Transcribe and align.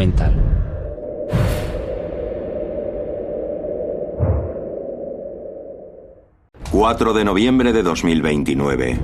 documental. 0.00 0.46
...4 6.72 7.12
de 7.12 7.24
noviembre 7.24 7.72
de 7.72 7.82
2029. 7.82 8.98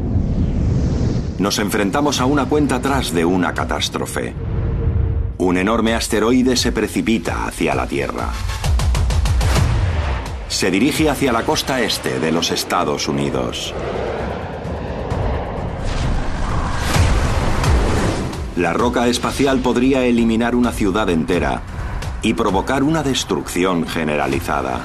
Nos 1.38 1.58
enfrentamos 1.58 2.20
a 2.20 2.24
una 2.24 2.46
cuenta 2.46 2.76
atrás 2.76 3.12
de 3.12 3.24
una 3.24 3.52
catástrofe. 3.52 4.34
Un 5.38 5.58
enorme 5.58 5.94
asteroide 5.94 6.56
se 6.56 6.72
precipita 6.72 7.46
hacia 7.46 7.74
la 7.74 7.86
Tierra. 7.86 8.30
Se 10.48 10.70
dirige 10.70 11.10
hacia 11.10 11.32
la 11.32 11.44
costa 11.44 11.82
este 11.82 12.18
de 12.20 12.32
los 12.32 12.50
Estados 12.50 13.08
Unidos. 13.08 13.74
La 18.56 18.72
roca 18.72 19.06
espacial 19.06 19.58
podría 19.58 20.06
eliminar 20.06 20.54
una 20.54 20.72
ciudad 20.72 21.10
entera 21.10 21.60
y 22.22 22.32
provocar 22.32 22.82
una 22.82 23.02
destrucción 23.02 23.86
generalizada. 23.86 24.80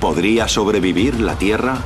¿Podría 0.00 0.46
sobrevivir 0.46 1.18
la 1.18 1.34
Tierra? 1.34 1.78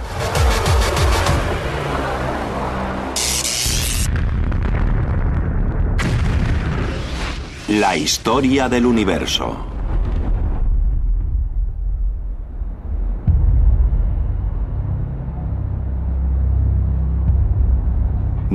La 7.68 7.96
historia 7.96 8.68
del 8.68 8.84
universo. 8.84 9.71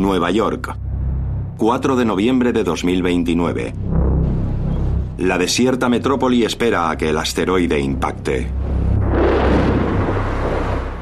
Nueva 0.08 0.32
York, 0.32 0.74
4 1.58 1.98
de 1.98 2.06
noviembre 2.06 2.54
de 2.54 2.64
2029. 2.64 3.74
La 5.18 5.38
desierta 5.38 5.90
metrópoli 5.90 6.46
espera 6.46 6.90
a 6.90 6.96
que 6.96 7.10
el 7.10 7.18
asteroide 7.18 7.78
impacte. 7.78 8.48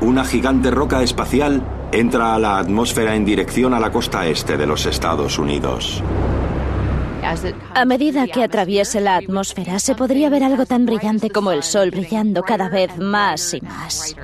Una 0.02 0.26
gigante 0.26 0.72
roca 0.72 1.03
espacial 1.03 1.61
entra 1.92 2.33
a 2.33 2.39
la 2.39 2.58
atmósfera 2.58 3.16
en 3.16 3.26
dirección 3.26 3.76
a 3.76 3.80
la 3.80 3.92
costa 3.92 4.26
este 4.26 4.58
de 4.58 4.66
los 4.66 4.88
Estados 4.88 5.38
Unidos. 5.38 6.02
A 7.76 7.86
medida 7.86 8.26
que 8.26 8.44
atraviese 8.44 9.02
la 9.02 9.17
atmósfera, 9.17 9.78
se 9.78 9.94
podría 9.94 10.31
ver 10.31 10.44
algo 10.44 10.66
tan 10.66 10.88
brillante 10.88 11.30
como 11.30 11.52
el 11.52 11.61
Sol 11.61 11.92
brillando 11.92 12.42
cada 12.42 12.70
vez 12.70 12.98
más 12.98 13.53
y 13.53 13.61
más. 13.61 14.16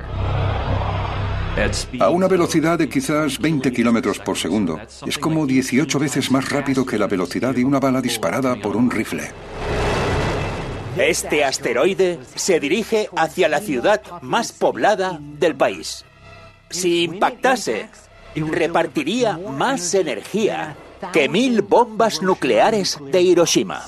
A 1.99 2.09
una 2.09 2.27
velocidad 2.27 2.80
de 2.80 2.88
quizás 2.88 3.38
20 3.38 3.71
kilómetros 3.71 4.19
por 4.19 4.38
segundo. 4.38 4.80
Es 5.05 5.17
como 5.17 5.45
18 5.45 5.99
veces 5.99 6.31
más 6.31 6.49
rápido 6.49 6.85
que 6.85 6.97
la 6.97 7.07
velocidad 7.07 7.53
de 7.53 7.66
una 7.66 7.80
bala 7.80 8.02
disparada 8.02 8.55
por 8.55 8.77
un 8.77 8.89
rifle. 8.89 9.31
Este 10.97 11.44
asteroide 11.44 12.19
se 12.35 12.59
dirige 12.59 13.09
hacia 13.16 13.49
la 13.49 13.59
ciudad 13.59 14.02
más 14.22 14.52
poblada 14.52 15.19
del 15.22 15.55
país. 15.55 16.05
Si 16.69 17.03
impactase, 17.03 17.89
repartiría 18.35 19.38
más 19.38 19.94
energía 19.94 20.75
que 21.11 21.27
mil 21.27 21.61
bombas 21.61 22.22
nucleares 22.22 22.97
de 23.11 23.22
Hiroshima. 23.22 23.83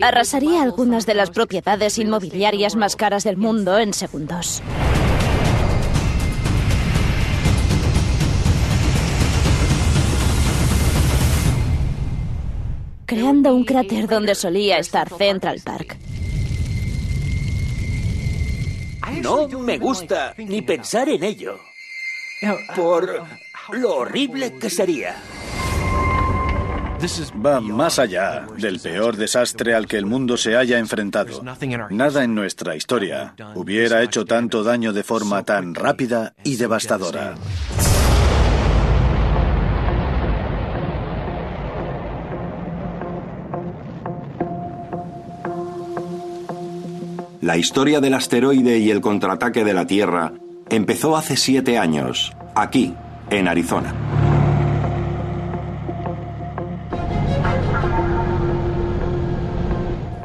Arrasaría 0.00 0.62
algunas 0.62 1.06
de 1.06 1.14
las 1.14 1.30
propiedades 1.30 1.98
inmobiliarias 1.98 2.76
más 2.76 2.96
caras 2.96 3.24
del 3.24 3.36
mundo 3.36 3.78
en 3.78 3.92
segundos. 3.92 4.62
creando 13.06 13.54
un 13.54 13.64
cráter 13.64 14.08
donde 14.08 14.34
solía 14.34 14.78
estar 14.78 15.08
Central 15.16 15.60
Park. 15.64 15.96
No 19.22 19.48
me 19.60 19.78
gusta 19.78 20.34
ni 20.36 20.60
pensar 20.60 21.08
en 21.08 21.22
ello, 21.22 21.58
por 22.74 23.24
lo 23.70 23.96
horrible 23.96 24.58
que 24.58 24.68
sería. 24.68 25.16
Va 27.44 27.60
más 27.60 27.98
allá 27.98 28.46
del 28.56 28.80
peor 28.80 29.16
desastre 29.16 29.74
al 29.74 29.86
que 29.86 29.96
el 29.96 30.06
mundo 30.06 30.36
se 30.36 30.56
haya 30.56 30.78
enfrentado. 30.78 31.42
Nada 31.90 32.24
en 32.24 32.34
nuestra 32.34 32.74
historia 32.74 33.34
hubiera 33.54 34.02
hecho 34.02 34.24
tanto 34.24 34.62
daño 34.62 34.92
de 34.92 35.02
forma 35.02 35.42
tan 35.44 35.74
rápida 35.74 36.34
y 36.42 36.56
devastadora. 36.56 37.34
La 47.42 47.56
historia 47.56 48.00
del 48.00 48.14
asteroide 48.14 48.78
y 48.78 48.90
el 48.90 49.00
contraataque 49.00 49.64
de 49.64 49.74
la 49.74 49.86
Tierra 49.86 50.32
empezó 50.68 51.16
hace 51.16 51.36
siete 51.36 51.78
años, 51.78 52.32
aquí, 52.56 52.94
en 53.30 53.46
Arizona. 53.46 53.94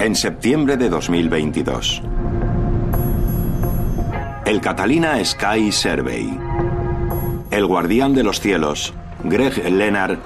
En 0.02 0.16
septiembre 0.16 0.78
de 0.78 0.90
2022. 0.90 2.02
El 4.48 4.60
Catalina 4.60 5.24
Sky 5.24 5.72
Survey. 5.72 6.40
El 7.52 7.68
guardián 7.68 8.16
de 8.16 8.24
los 8.24 8.40
cielos, 8.40 8.96
Greg 9.24 9.64
Lennart, 9.72 10.20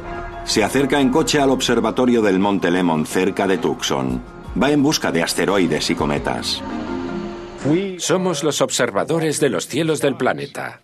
se 0.45 0.63
acerca 0.63 1.01
en 1.01 1.09
coche 1.09 1.41
al 1.41 1.49
observatorio 1.49 2.21
del 2.21 2.39
Monte 2.39 2.71
Lemon 2.71 3.05
cerca 3.05 3.47
de 3.47 3.57
Tucson. 3.57 4.21
Va 4.57 4.71
en 4.71 4.81
busca 4.81 5.11
de 5.11 5.23
asteroides 5.23 5.89
y 5.89 5.95
cometas. 5.95 6.63
Somos 7.97 8.43
los 8.43 8.61
observadores 8.61 9.39
de 9.39 9.49
los 9.49 9.67
cielos 9.67 9.99
del 10.01 10.15
planeta. 10.15 10.81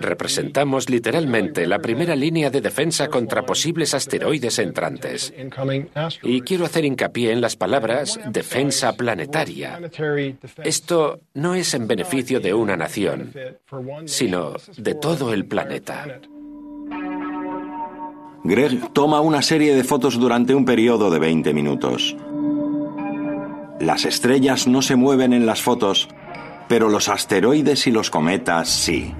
Representamos 0.00 0.90
literalmente 0.90 1.66
la 1.66 1.78
primera 1.78 2.14
línea 2.16 2.50
de 2.50 2.60
defensa 2.60 3.08
contra 3.08 3.46
posibles 3.46 3.94
asteroides 3.94 4.58
entrantes. 4.58 5.32
Y 6.22 6.42
quiero 6.42 6.64
hacer 6.64 6.84
hincapié 6.84 7.32
en 7.32 7.40
las 7.40 7.56
palabras 7.56 8.20
defensa 8.30 8.92
planetaria. 8.94 9.80
Esto 10.62 11.20
no 11.34 11.54
es 11.54 11.72
en 11.74 11.88
beneficio 11.88 12.40
de 12.40 12.52
una 12.52 12.76
nación, 12.76 13.32
sino 14.04 14.54
de 14.76 14.94
todo 14.94 15.32
el 15.32 15.46
planeta. 15.46 16.20
Greg 18.44 18.92
toma 18.92 19.20
una 19.20 19.42
serie 19.42 19.74
de 19.74 19.84
fotos 19.84 20.18
durante 20.18 20.54
un 20.54 20.64
periodo 20.64 21.10
de 21.10 21.18
20 21.18 21.52
minutos. 21.54 22.16
Las 23.80 24.04
estrellas 24.04 24.66
no 24.66 24.82
se 24.82 24.96
mueven 24.96 25.32
en 25.32 25.46
las 25.46 25.62
fotos, 25.62 26.08
pero 26.68 26.88
los 26.88 27.08
asteroides 27.08 27.86
y 27.86 27.90
los 27.90 28.10
cometas 28.10 28.68
sí. 28.68 29.14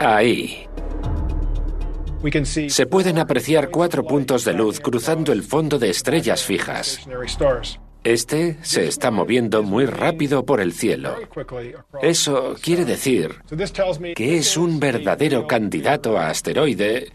Ahí. 0.00 0.66
Se 2.68 2.86
pueden 2.86 3.18
apreciar 3.18 3.70
cuatro 3.70 4.04
puntos 4.04 4.44
de 4.44 4.52
luz 4.52 4.80
cruzando 4.80 5.32
el 5.32 5.42
fondo 5.42 5.78
de 5.78 5.88
estrellas 5.88 6.44
fijas. 6.44 7.00
Este 8.02 8.56
se 8.62 8.86
está 8.86 9.10
moviendo 9.10 9.62
muy 9.62 9.84
rápido 9.84 10.44
por 10.44 10.60
el 10.60 10.72
cielo. 10.72 11.16
Eso 12.00 12.56
quiere 12.62 12.84
decir 12.84 13.36
que 14.16 14.36
es 14.36 14.56
un 14.56 14.80
verdadero 14.80 15.46
candidato 15.46 16.18
a 16.18 16.28
asteroide 16.28 17.12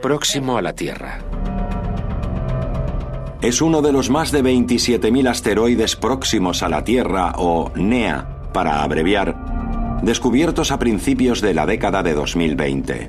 próximo 0.00 0.56
a 0.56 0.62
la 0.62 0.74
Tierra. 0.74 1.18
Es 3.42 3.60
uno 3.60 3.82
de 3.82 3.90
los 3.90 4.08
más 4.08 4.30
de 4.30 4.40
27.000 4.40 5.28
asteroides 5.28 5.96
próximos 5.96 6.62
a 6.62 6.68
la 6.68 6.84
Tierra, 6.84 7.32
o 7.38 7.72
NEA, 7.74 8.24
para 8.52 8.84
abreviar, 8.84 10.00
descubiertos 10.00 10.70
a 10.70 10.78
principios 10.78 11.40
de 11.40 11.52
la 11.52 11.66
década 11.66 12.04
de 12.04 12.14
2020. 12.14 13.08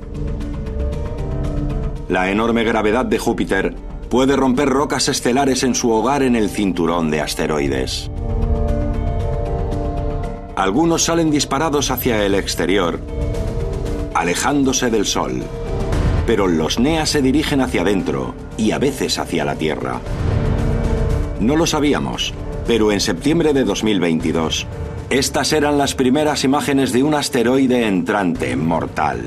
La 2.08 2.32
enorme 2.32 2.64
gravedad 2.64 3.04
de 3.04 3.18
Júpiter 3.20 3.76
puede 4.10 4.34
romper 4.34 4.68
rocas 4.70 5.08
estelares 5.08 5.62
en 5.62 5.76
su 5.76 5.92
hogar 5.92 6.24
en 6.24 6.34
el 6.34 6.50
cinturón 6.50 7.12
de 7.12 7.20
asteroides. 7.20 8.10
Algunos 10.56 11.04
salen 11.04 11.30
disparados 11.30 11.92
hacia 11.92 12.26
el 12.26 12.34
exterior, 12.34 12.98
alejándose 14.14 14.90
del 14.90 15.06
Sol 15.06 15.44
pero 16.26 16.46
los 16.46 16.78
NEA 16.78 17.06
se 17.06 17.22
dirigen 17.22 17.60
hacia 17.60 17.82
adentro 17.82 18.34
y 18.56 18.72
a 18.72 18.78
veces 18.78 19.18
hacia 19.18 19.44
la 19.44 19.56
Tierra. 19.56 20.00
No 21.40 21.56
lo 21.56 21.66
sabíamos, 21.66 22.32
pero 22.66 22.92
en 22.92 23.00
septiembre 23.00 23.52
de 23.52 23.64
2022, 23.64 24.66
estas 25.10 25.52
eran 25.52 25.76
las 25.76 25.94
primeras 25.94 26.44
imágenes 26.44 26.92
de 26.92 27.02
un 27.02 27.14
asteroide 27.14 27.86
entrante 27.86 28.56
mortal. 28.56 29.22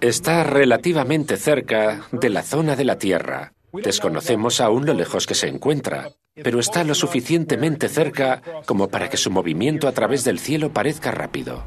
Está 0.00 0.44
relativamente 0.44 1.36
cerca 1.36 2.06
de 2.12 2.30
la 2.30 2.42
zona 2.42 2.76
de 2.76 2.84
la 2.84 2.98
Tierra. 2.98 3.52
Desconocemos 3.72 4.60
aún 4.60 4.86
lo 4.86 4.94
lejos 4.94 5.26
que 5.26 5.34
se 5.34 5.48
encuentra, 5.48 6.10
pero 6.34 6.60
está 6.60 6.84
lo 6.84 6.94
suficientemente 6.94 7.88
cerca 7.88 8.42
como 8.64 8.88
para 8.88 9.10
que 9.10 9.16
su 9.16 9.30
movimiento 9.30 9.88
a 9.88 9.92
través 9.92 10.22
del 10.22 10.38
cielo 10.38 10.72
parezca 10.72 11.10
rápido. 11.10 11.64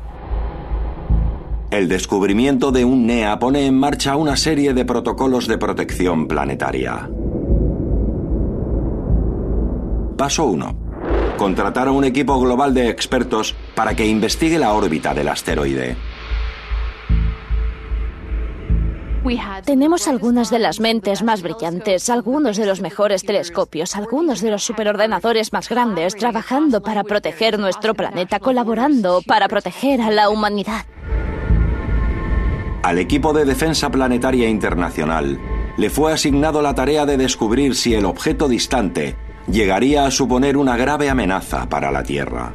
El 1.72 1.88
descubrimiento 1.88 2.72
de 2.72 2.84
un 2.84 3.06
NEA 3.06 3.38
pone 3.38 3.68
en 3.68 3.78
marcha 3.78 4.16
una 4.16 4.36
serie 4.38 4.74
de 4.74 4.86
protocolos 4.86 5.48
de 5.48 5.60
protección 5.60 6.28
planetaria. 6.28 7.08
Paso 10.18 10.46
1. 10.46 11.36
Contratar 11.38 11.88
a 11.88 11.92
un 11.92 12.06
equipo 12.06 12.40
global 12.40 12.74
de 12.74 12.90
expertos 12.90 13.56
para 13.76 13.96
que 13.96 14.08
investigue 14.08 14.58
la 14.58 14.74
órbita 14.74 15.14
del 15.14 15.28
asteroide. 15.28 15.96
Tenemos 19.64 20.08
algunas 20.08 20.50
de 20.50 20.58
las 20.58 20.80
mentes 20.80 21.22
más 21.22 21.44
brillantes, 21.44 22.10
algunos 22.10 22.58
de 22.58 22.66
los 22.66 22.82
mejores 22.82 23.24
telescopios, 23.24 23.96
algunos 23.96 24.42
de 24.42 24.50
los 24.50 24.64
superordenadores 24.64 25.54
más 25.54 25.70
grandes, 25.70 26.16
trabajando 26.16 26.82
para 26.82 27.04
proteger 27.04 27.60
nuestro 27.60 27.94
planeta, 27.94 28.40
colaborando 28.40 29.22
para 29.28 29.48
proteger 29.48 30.02
a 30.02 30.10
la 30.10 30.30
humanidad. 30.30 30.86
Al 32.90 32.98
equipo 32.98 33.34
de 33.34 33.46
defensa 33.46 33.92
planetaria 33.92 34.50
internacional 34.50 35.40
le 35.78 35.92
fue 35.92 36.12
asignado 36.12 36.64
la 36.64 36.74
tarea 36.74 37.06
de 37.06 37.18
descubrir 37.18 37.76
si 37.76 37.94
el 37.94 38.04
objeto 38.04 38.48
distante 38.48 39.16
llegaría 39.48 40.08
a 40.08 40.10
suponer 40.10 40.58
una 40.58 40.76
grave 40.76 41.08
amenaza 41.08 41.70
para 41.70 41.92
la 41.92 42.02
Tierra. 42.02 42.52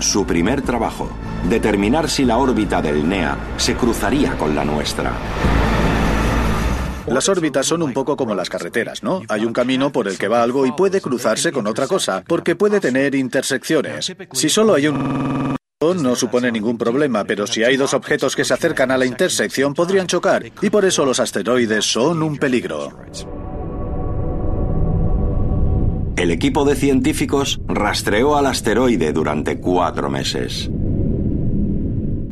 Su 0.00 0.26
primer 0.26 0.62
trabajo, 0.62 1.08
determinar 1.48 2.10
si 2.10 2.24
la 2.24 2.38
órbita 2.38 2.82
del 2.82 3.08
NEA 3.08 3.36
se 3.58 3.76
cruzaría 3.76 4.36
con 4.36 4.56
la 4.56 4.64
nuestra. 4.64 5.12
Las 7.06 7.28
órbitas 7.28 7.64
son 7.64 7.82
un 7.82 7.92
poco 7.92 8.16
como 8.16 8.34
las 8.34 8.50
carreteras, 8.50 9.04
¿no? 9.04 9.22
Hay 9.28 9.44
un 9.44 9.52
camino 9.52 9.92
por 9.92 10.08
el 10.08 10.18
que 10.18 10.26
va 10.26 10.42
algo 10.42 10.66
y 10.66 10.72
puede 10.72 11.00
cruzarse 11.00 11.52
con 11.52 11.68
otra 11.68 11.86
cosa, 11.86 12.24
porque 12.26 12.56
puede 12.56 12.80
tener 12.80 13.14
intersecciones. 13.14 14.12
Si 14.32 14.48
solo 14.48 14.74
hay 14.74 14.88
un 14.88 15.54
no 15.82 16.14
supone 16.14 16.52
ningún 16.52 16.78
problema, 16.78 17.24
pero 17.24 17.46
si 17.46 17.64
hay 17.64 17.76
dos 17.76 17.92
objetos 17.92 18.36
que 18.36 18.44
se 18.44 18.54
acercan 18.54 18.90
a 18.92 18.96
la 18.96 19.04
intersección 19.04 19.74
podrían 19.74 20.06
chocar, 20.06 20.44
y 20.62 20.70
por 20.70 20.84
eso 20.84 21.04
los 21.04 21.18
asteroides 21.18 21.84
son 21.84 22.22
un 22.22 22.36
peligro. 22.38 22.92
El 26.16 26.30
equipo 26.30 26.64
de 26.64 26.76
científicos 26.76 27.60
rastreó 27.66 28.36
al 28.36 28.46
asteroide 28.46 29.12
durante 29.12 29.58
cuatro 29.58 30.08
meses. 30.08 30.70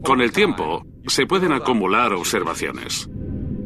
Con 0.04 0.20
el 0.20 0.30
tiempo, 0.30 0.86
se 1.06 1.26
pueden 1.26 1.52
acumular 1.52 2.12
observaciones. 2.12 3.10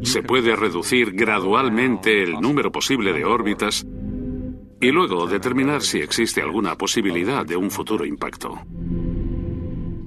Se 0.01 0.23
puede 0.23 0.55
reducir 0.55 1.11
gradualmente 1.11 2.23
el 2.23 2.33
número 2.41 2.71
posible 2.71 3.13
de 3.13 3.23
órbitas 3.23 3.85
y 4.81 4.91
luego 4.91 5.27
determinar 5.27 5.81
si 5.81 5.99
existe 5.99 6.41
alguna 6.41 6.75
posibilidad 6.75 7.45
de 7.45 7.55
un 7.55 7.69
futuro 7.69 8.05
impacto. 8.05 8.59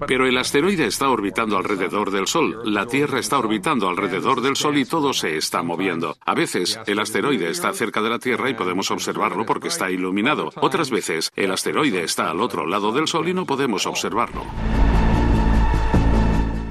Pero 0.07 0.27
el 0.27 0.39
asteroide 0.39 0.87
está 0.87 1.09
orbitando 1.11 1.57
alrededor 1.57 2.11
del 2.11 2.27
Sol, 2.27 2.61
la 2.65 2.87
Tierra 2.87 3.19
está 3.19 3.39
orbitando 3.39 3.89
alrededor 3.89 4.41
del 4.41 4.57
Sol 4.57 4.79
y 4.79 4.85
todo 4.85 5.13
se 5.13 5.37
está 5.37 5.63
moviendo. 5.63 6.17
A 6.25 6.35
veces 6.35 6.79
el 6.87 7.01
asteroide 7.01 7.51
está 7.51 7.73
cerca 7.73 8.01
de 8.01 8.11
la 8.11 8.19
Tierra 8.19 8.49
y 8.51 8.55
podemos 8.55 8.91
observarlo 8.91 9.45
porque 9.45 9.69
está 9.69 9.91
iluminado. 9.91 10.51
Otras 10.57 10.91
veces 10.91 11.31
el 11.37 11.51
asteroide 11.51 12.05
está 12.05 12.31
al 12.31 12.41
otro 12.41 12.67
lado 12.67 12.93
del 12.93 13.09
Sol 13.09 13.29
y 13.29 13.35
no 13.35 13.45
podemos 13.45 13.87
observarlo. 13.87 14.45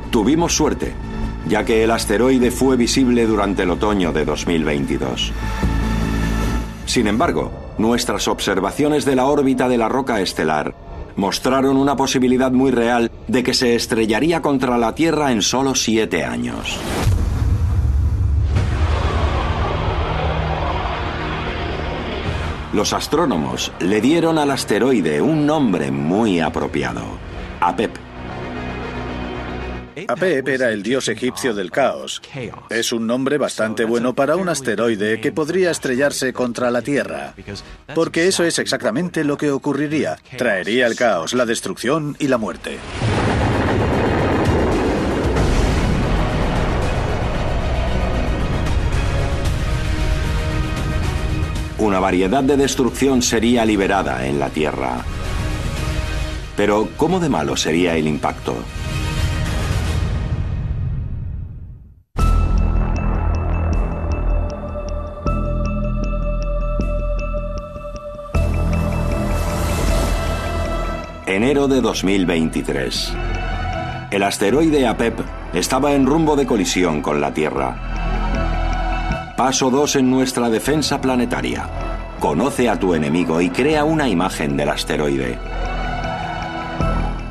Tuvimos 0.10 0.56
suerte, 0.56 0.94
ya 1.48 1.66
que 1.66 1.84
el 1.84 1.92
asteroide 1.92 2.52
fue 2.52 2.78
visible 2.78 3.26
durante 3.26 3.64
el 3.64 3.72
otoño 3.72 4.14
de 4.14 4.26
2022. 4.26 5.34
Sin 6.86 7.08
embargo, 7.08 7.52
nuestras 7.78 8.28
observaciones 8.30 9.04
de 9.04 9.16
la 9.16 9.26
órbita 9.26 9.68
de 9.68 9.78
la 9.78 9.90
roca 9.90 10.22
estelar 10.22 10.87
mostraron 11.18 11.76
una 11.76 11.98
posibilidad 11.98 12.52
muy 12.52 12.72
real 12.72 13.12
de 13.28 13.44
que 13.44 13.54
se 13.54 13.76
estrellaría 13.76 14.42
contra 14.42 14.78
la 14.78 14.96
Tierra 14.96 15.32
en 15.34 15.42
solo 15.42 15.76
siete 15.76 16.24
años. 16.24 16.80
Los 22.74 22.94
astrónomos 22.94 23.72
le 23.80 24.02
dieron 24.02 24.38
al 24.38 24.52
asteroide 24.52 25.22
un 25.22 25.46
nombre 25.46 25.90
muy 25.92 26.40
apropiado, 26.40 27.02
APEP 27.60 28.07
Apep 30.08 30.48
era 30.48 30.70
el 30.70 30.84
dios 30.84 31.08
egipcio 31.08 31.54
del 31.54 31.72
caos. 31.72 32.22
Es 32.70 32.92
un 32.92 33.08
nombre 33.08 33.38
bastante 33.38 33.86
bueno 33.86 34.14
para 34.14 34.36
un 34.36 34.50
asteroide 34.50 35.20
que 35.20 35.32
podría 35.32 35.72
estrellarse 35.72 36.34
contra 36.34 36.70
la 36.70 36.82
Tierra, 36.82 37.34
porque 37.96 38.28
eso 38.28 38.44
es 38.44 38.60
exactamente 38.60 39.24
lo 39.24 39.38
que 39.38 39.50
ocurriría. 39.50 40.18
Traería 40.38 40.88
el 40.88 40.96
caos, 40.96 41.34
la 41.34 41.46
destrucción 41.46 42.16
y 42.20 42.28
la 42.28 42.38
muerte. 42.38 42.78
Una 51.80 52.00
variedad 52.00 52.44
de 52.44 52.58
destrucción 52.58 53.22
sería 53.22 53.64
liberada 53.64 54.26
en 54.26 54.40
la 54.40 54.50
Tierra. 54.50 55.06
Pero, 56.56 56.90
¿cómo 56.98 57.20
de 57.20 57.30
malo 57.30 57.56
sería 57.56 57.96
el 57.96 58.08
impacto? 58.08 58.56
Enero 71.38 71.68
de 71.68 71.82
2023. 71.82 73.14
El 74.10 74.24
asteroide 74.24 74.88
APEP 74.88 75.20
estaba 75.54 75.94
en 75.94 76.08
rumbo 76.08 76.36
de 76.36 76.48
colisión 76.48 77.04
con 77.04 77.22
la 77.22 77.32
Tierra. 77.32 79.36
Paso 79.38 79.70
2 79.70 79.98
en 79.98 80.10
nuestra 80.10 80.50
defensa 80.50 81.00
planetaria. 81.00 81.70
Conoce 82.20 82.70
a 82.70 82.80
tu 82.80 82.96
enemigo 82.96 83.40
y 83.40 83.52
crea 83.52 83.84
una 83.84 84.10
imagen 84.10 84.58
del 84.58 84.70
asteroide. 84.70 85.38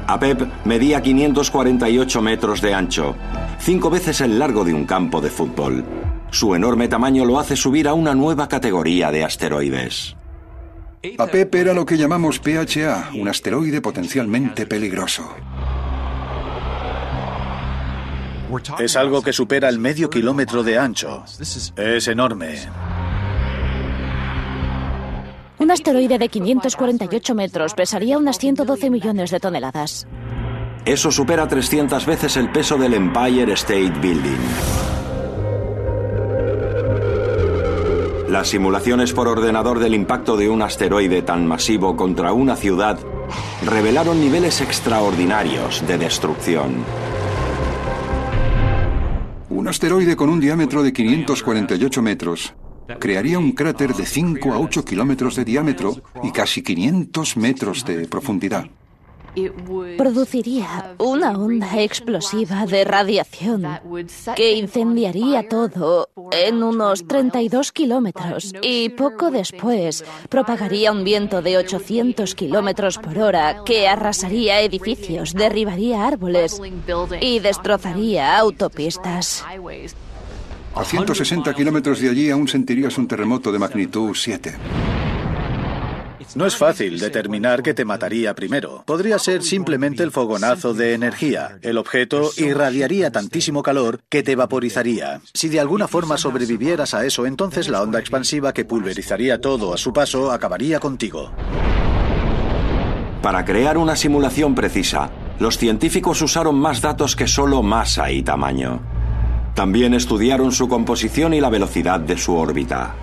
APEP 0.06 0.42
medía 0.64 1.02
548 1.02 2.22
metros 2.22 2.60
de 2.60 2.74
ancho, 2.74 3.16
cinco 3.58 3.90
veces 3.90 4.20
el 4.20 4.38
largo 4.38 4.64
de 4.64 4.72
un 4.72 4.86
campo 4.86 5.20
de 5.20 5.30
fútbol. 5.30 5.84
Su 6.30 6.54
enorme 6.54 6.86
tamaño 6.86 7.24
lo 7.24 7.40
hace 7.40 7.56
subir 7.56 7.88
a 7.88 7.94
una 7.94 8.14
nueva 8.14 8.46
categoría 8.46 9.10
de 9.10 9.24
asteroides. 9.24 10.14
APEP 11.18 11.54
era 11.54 11.72
lo 11.72 11.86
que 11.86 11.96
llamamos 11.96 12.40
PHA, 12.40 13.10
un 13.14 13.28
asteroide 13.28 13.80
potencialmente 13.80 14.66
peligroso. 14.66 15.28
Es 18.78 18.96
algo 18.96 19.22
que 19.22 19.32
supera 19.32 19.68
el 19.68 19.78
medio 19.78 20.08
kilómetro 20.08 20.62
de 20.62 20.78
ancho. 20.78 21.24
Es 21.76 22.08
enorme. 22.08 22.56
Un 25.58 25.70
asteroide 25.70 26.18
de 26.18 26.28
548 26.28 27.34
metros 27.34 27.74
pesaría 27.74 28.18
unas 28.18 28.38
112 28.38 28.90
millones 28.90 29.30
de 29.30 29.40
toneladas. 29.40 30.06
Eso 30.84 31.10
supera 31.10 31.48
300 31.48 32.06
veces 32.06 32.36
el 32.36 32.50
peso 32.52 32.76
del 32.76 32.94
Empire 32.94 33.52
State 33.54 33.92
Building. 34.00 34.38
Las 38.36 38.48
simulaciones 38.48 39.14
por 39.14 39.28
ordenador 39.28 39.78
del 39.78 39.94
impacto 39.94 40.36
de 40.36 40.50
un 40.50 40.60
asteroide 40.60 41.22
tan 41.22 41.46
masivo 41.46 41.96
contra 41.96 42.34
una 42.34 42.54
ciudad 42.54 42.98
revelaron 43.64 44.20
niveles 44.20 44.60
extraordinarios 44.60 45.82
de 45.86 45.96
destrucción. 45.96 46.74
Un 49.48 49.68
asteroide 49.68 50.16
con 50.16 50.28
un 50.28 50.38
diámetro 50.38 50.82
de 50.82 50.92
548 50.92 52.02
metros 52.02 52.54
crearía 52.98 53.38
un 53.38 53.52
cráter 53.52 53.94
de 53.94 54.04
5 54.04 54.52
a 54.52 54.58
8 54.58 54.84
kilómetros 54.84 55.34
de 55.36 55.46
diámetro 55.46 55.94
y 56.22 56.30
casi 56.30 56.62
500 56.62 57.38
metros 57.38 57.86
de 57.86 58.06
profundidad 58.06 58.66
produciría 59.96 60.94
una 60.98 61.32
onda 61.38 61.82
explosiva 61.82 62.66
de 62.66 62.84
radiación 62.84 63.66
que 64.34 64.54
incendiaría 64.54 65.48
todo 65.48 66.10
en 66.32 66.62
unos 66.62 67.06
32 67.06 67.72
kilómetros 67.72 68.52
y 68.62 68.90
poco 68.90 69.30
después 69.30 70.04
propagaría 70.28 70.92
un 70.92 71.04
viento 71.04 71.42
de 71.42 71.58
800 71.58 72.34
kilómetros 72.34 72.98
por 72.98 73.18
hora 73.18 73.62
que 73.64 73.88
arrasaría 73.88 74.60
edificios, 74.60 75.34
derribaría 75.34 76.06
árboles 76.06 76.60
y 77.20 77.38
destrozaría 77.40 78.38
autopistas. 78.38 79.44
A 80.74 80.84
160 80.84 81.54
kilómetros 81.54 82.00
de 82.00 82.10
allí 82.10 82.30
aún 82.30 82.48
sentirías 82.48 82.98
un 82.98 83.08
terremoto 83.08 83.50
de 83.50 83.58
magnitud 83.58 84.14
7. 84.14 84.95
No 86.36 86.44
es 86.44 86.54
fácil 86.54 86.98
determinar 86.98 87.62
qué 87.62 87.72
te 87.72 87.86
mataría 87.86 88.34
primero. 88.34 88.82
Podría 88.84 89.18
ser 89.18 89.42
simplemente 89.42 90.02
el 90.02 90.10
fogonazo 90.10 90.74
de 90.74 90.92
energía. 90.92 91.58
El 91.62 91.78
objeto 91.78 92.30
irradiaría 92.36 93.10
tantísimo 93.10 93.62
calor 93.62 94.00
que 94.10 94.22
te 94.22 94.36
vaporizaría. 94.36 95.22
Si 95.32 95.48
de 95.48 95.60
alguna 95.60 95.88
forma 95.88 96.18
sobrevivieras 96.18 96.92
a 96.92 97.06
eso, 97.06 97.24
entonces 97.24 97.70
la 97.70 97.80
onda 97.80 97.98
expansiva 98.00 98.52
que 98.52 98.66
pulverizaría 98.66 99.40
todo 99.40 99.72
a 99.72 99.78
su 99.78 99.94
paso 99.94 100.30
acabaría 100.30 100.78
contigo. 100.78 101.32
Para 103.22 103.46
crear 103.46 103.78
una 103.78 103.96
simulación 103.96 104.54
precisa, 104.54 105.10
los 105.38 105.56
científicos 105.56 106.20
usaron 106.20 106.56
más 106.56 106.82
datos 106.82 107.16
que 107.16 107.28
solo 107.28 107.62
masa 107.62 108.12
y 108.12 108.22
tamaño. 108.22 108.82
También 109.54 109.94
estudiaron 109.94 110.52
su 110.52 110.68
composición 110.68 111.32
y 111.32 111.40
la 111.40 111.48
velocidad 111.48 111.98
de 111.98 112.18
su 112.18 112.36
órbita. 112.36 112.94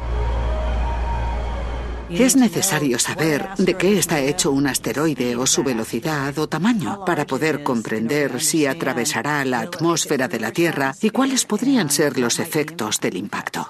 Es 2.15 2.35
necesario 2.35 2.99
saber 2.99 3.49
de 3.57 3.73
qué 3.73 3.97
está 3.97 4.19
hecho 4.21 4.51
un 4.51 4.67
asteroide 4.67 5.35
o 5.35 5.47
su 5.47 5.63
velocidad 5.63 6.37
o 6.37 6.47
tamaño 6.47 7.03
para 7.05 7.25
poder 7.25 7.63
comprender 7.63 8.41
si 8.41 8.65
atravesará 8.65 9.43
la 9.45 9.61
atmósfera 9.61 10.27
de 10.27 10.39
la 10.39 10.51
Tierra 10.51 10.95
y 11.01 11.09
cuáles 11.09 11.45
podrían 11.45 11.89
ser 11.89 12.19
los 12.19 12.39
efectos 12.39 12.99
del 12.99 13.17
impacto. 13.17 13.69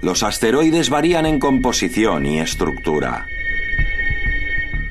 Los 0.00 0.22
asteroides 0.22 0.90
varían 0.90 1.26
en 1.26 1.38
composición 1.38 2.26
y 2.26 2.40
estructura. 2.40 3.26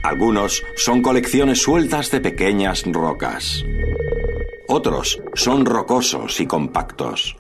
Algunos 0.04 0.64
son 0.76 1.02
colecciones 1.02 1.62
sueltas 1.62 2.12
de 2.12 2.22
pequeñas 2.22 2.84
rocas. 2.86 3.66
Otros 4.68 5.22
son 5.34 5.66
rocosos 5.66 6.40
y 6.40 6.46
compactos. 6.46 7.36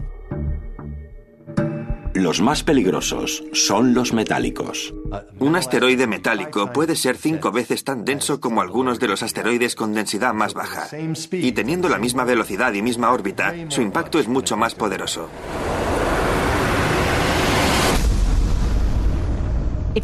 Los 2.21 2.39
más 2.39 2.61
peligrosos 2.63 3.43
son 3.51 3.95
los 3.95 4.13
metálicos. 4.13 4.93
Un 5.39 5.55
asteroide 5.55 6.05
metálico 6.05 6.71
puede 6.71 6.95
ser 6.95 7.17
cinco 7.17 7.51
veces 7.51 7.83
tan 7.83 8.05
denso 8.05 8.39
como 8.39 8.61
algunos 8.61 8.99
de 8.99 9.07
los 9.07 9.23
asteroides 9.23 9.73
con 9.73 9.95
densidad 9.95 10.31
más 10.31 10.53
baja. 10.53 10.87
Y 11.31 11.51
teniendo 11.53 11.89
la 11.89 11.97
misma 11.97 12.23
velocidad 12.23 12.73
y 12.73 12.83
misma 12.83 13.11
órbita, 13.11 13.55
su 13.69 13.81
impacto 13.81 14.19
es 14.19 14.27
mucho 14.27 14.55
más 14.55 14.75
poderoso. 14.75 15.29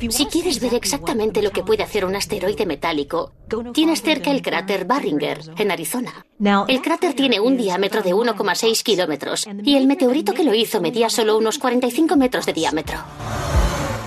Si 0.10 0.26
quieres 0.26 0.60
ver 0.60 0.74
exactamente 0.74 1.42
lo 1.42 1.52
que 1.52 1.64
puede 1.64 1.84
hacer 1.84 2.06
un 2.06 2.16
asteroide 2.16 2.66
metálico, 2.66 3.32
tienes 3.74 4.02
cerca 4.02 4.32
el 4.32 4.42
cráter 4.42 4.86
Barringer, 4.86 5.40
en 5.58 5.72
Arizona. 5.72 6.26
El 6.68 6.82
cráter 6.82 7.14
tiene 7.14 7.40
un 7.40 7.58
diámetro 7.58 8.02
de 8.02 8.14
1,6 8.14 8.84
kilómetros 8.84 9.48
y 9.64 9.76
el 9.76 9.88
meteorito 9.88 10.34
que 10.34 10.44
lo 10.44 10.54
hizo 10.54 10.82
medía 10.82 11.10
solo 11.10 11.38
unos 11.38 11.58
45 11.58 12.16
metros 12.18 12.46
de 12.46 12.54
diámetro. 12.54 12.98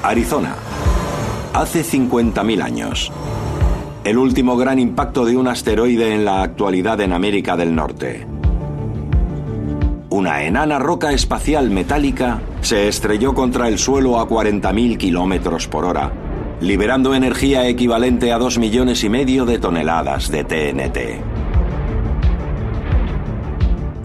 Arizona. 0.03 0.57
Hace 1.55 1.83
50.000 1.83 2.63
años. 2.63 3.11
El 4.05 4.19
último 4.19 4.57
gran 4.57 4.79
impacto 4.79 5.25
de 5.25 5.37
un 5.37 5.49
asteroide 5.49 6.15
en 6.15 6.25
la 6.25 6.43
actualidad 6.43 7.01
en 7.01 7.13
América 7.13 7.57
del 7.57 7.75
Norte. 7.75 8.27
Una 10.13 10.43
enana 10.43 10.81
roca 10.81 11.13
espacial 11.13 11.71
metálica 11.71 12.43
se 12.63 12.89
estrelló 12.89 13.33
contra 13.33 13.69
el 13.69 13.79
suelo 13.79 14.19
a 14.19 14.29
40.000 14.29 14.99
kilómetros 14.99 15.69
por 15.69 15.85
hora, 15.85 16.13
liberando 16.61 17.15
energía 17.15 17.69
equivalente 17.69 18.33
a 18.33 18.39
2 18.39 18.59
millones 18.59 19.05
y 19.05 19.09
medio 19.09 19.45
de 19.45 19.61
toneladas 19.61 20.29
de 20.33 20.43
TNT. 20.43 20.99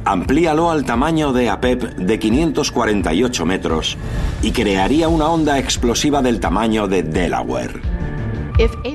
Amplíalo 0.05 0.69
al 0.69 0.85
tamaño 0.85 1.33
de 1.33 1.49
APEP 1.49 1.81
de 1.95 2.19
548 2.19 3.45
metros 3.47 3.97
y 4.43 4.51
crearía 4.51 5.07
una 5.07 5.29
onda 5.29 5.57
explosiva 5.57 6.21
del 6.21 6.39
tamaño 6.39 6.87
de 6.87 7.01
Delaware. 7.01 7.94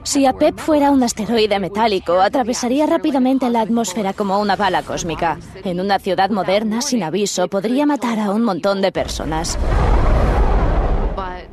Si 0.05 0.25
APEP 0.25 0.59
fuera 0.59 0.91
un 0.91 1.03
asteroide 1.03 1.59
metálico, 1.59 2.21
atravesaría 2.21 2.87
rápidamente 2.87 3.51
la 3.51 3.61
atmósfera 3.61 4.15
como 4.15 4.41
una 4.41 4.57
bala 4.57 4.83
cósmica. 4.83 5.39
En 5.65 5.81
una 5.81 5.99
ciudad 5.99 6.31
moderna, 6.31 6.81
sin 6.81 7.03
aviso, 7.03 7.49
podría 7.49 7.85
matar 7.85 8.19
a 8.19 8.31
un 8.31 8.43
montón 8.43 8.81
de 8.81 8.91
personas. 8.91 9.59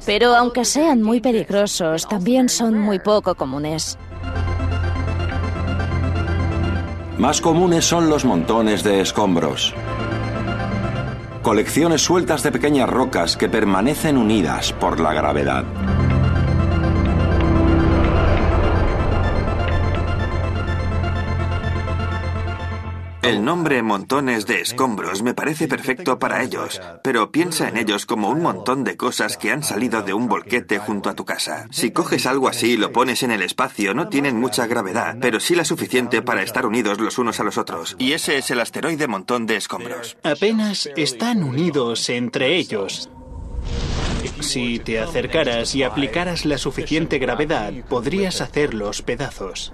Pero 0.05 0.35
aunque 0.35 0.63
sean 0.63 1.03
muy 1.03 1.19
peligrosos, 1.19 2.07
también 2.07 2.47
son 2.47 2.79
muy 2.79 2.99
poco 2.99 3.35
comunes. 3.35 3.97
Más 7.17 7.41
comunes 7.41 7.83
son 7.83 8.09
los 8.09 8.23
montones 8.23 8.83
de 8.83 9.01
escombros. 9.01 9.73
Colecciones 11.41 12.03
sueltas 12.03 12.43
de 12.43 12.51
pequeñas 12.51 12.89
rocas 12.89 13.35
que 13.35 13.49
permanecen 13.49 14.17
unidas 14.17 14.71
por 14.71 14.99
la 14.99 15.13
gravedad. 15.13 15.65
El 23.27 23.43
nombre 23.43 23.83
montones 23.83 24.45
de 24.45 24.61
escombros 24.61 25.21
me 25.21 25.33
parece 25.33 25.67
perfecto 25.67 26.17
para 26.17 26.43
ellos, 26.43 26.79
pero 27.03 27.29
piensa 27.29 27.67
en 27.67 27.75
ellos 27.75 28.05
como 28.05 28.29
un 28.29 28.41
montón 28.41 28.85
de 28.85 28.95
cosas 28.95 29.35
que 29.35 29.51
han 29.51 29.63
salido 29.63 30.01
de 30.01 30.13
un 30.13 30.29
bolquete 30.29 30.79
junto 30.79 31.09
a 31.09 31.13
tu 31.13 31.25
casa. 31.25 31.67
Si 31.69 31.91
coges 31.91 32.25
algo 32.25 32.47
así 32.47 32.71
y 32.71 32.77
lo 32.77 32.93
pones 32.93 33.23
en 33.23 33.31
el 33.31 33.41
espacio, 33.41 33.93
no 33.93 34.07
tienen 34.07 34.39
mucha 34.39 34.65
gravedad, 34.65 35.17
pero 35.19 35.41
sí 35.41 35.55
la 35.55 35.65
suficiente 35.65 36.21
para 36.21 36.41
estar 36.41 36.65
unidos 36.65 37.01
los 37.01 37.17
unos 37.17 37.41
a 37.41 37.43
los 37.43 37.57
otros. 37.57 37.97
Y 37.99 38.13
ese 38.13 38.37
es 38.37 38.49
el 38.49 38.61
asteroide 38.61 39.07
montón 39.07 39.45
de 39.45 39.57
escombros. 39.57 40.15
Apenas 40.23 40.89
están 40.95 41.43
unidos 41.43 42.07
entre 42.09 42.55
ellos. 42.55 43.09
Si 44.39 44.79
te 44.79 45.01
acercaras 45.01 45.75
y 45.75 45.83
aplicaras 45.83 46.45
la 46.45 46.57
suficiente 46.57 47.19
gravedad, 47.19 47.73
podrías 47.89 48.39
hacerlos 48.39 49.01
pedazos. 49.01 49.73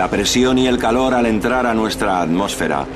La 0.00 0.08
presión 0.08 0.56
y 0.56 0.66
el 0.66 0.78
calor 0.78 1.12
al 1.12 1.26
entrar 1.26 1.66
a 1.66 1.74
nuestra 1.74 2.22
atmósfera 2.22 2.86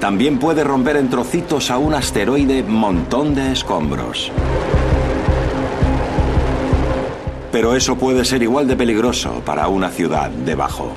también 0.00 0.40
puede 0.40 0.64
romper 0.64 0.96
en 0.96 1.08
trocitos 1.08 1.70
a 1.70 1.78
un 1.78 1.94
asteroide 1.94 2.64
montón 2.64 3.32
de 3.36 3.52
escombros. 3.52 4.32
Pero 7.52 7.76
eso 7.76 7.96
puede 7.96 8.24
ser 8.24 8.42
igual 8.42 8.66
de 8.66 8.74
peligroso 8.74 9.40
para 9.44 9.68
una 9.68 9.90
ciudad 9.90 10.30
debajo. 10.30 10.94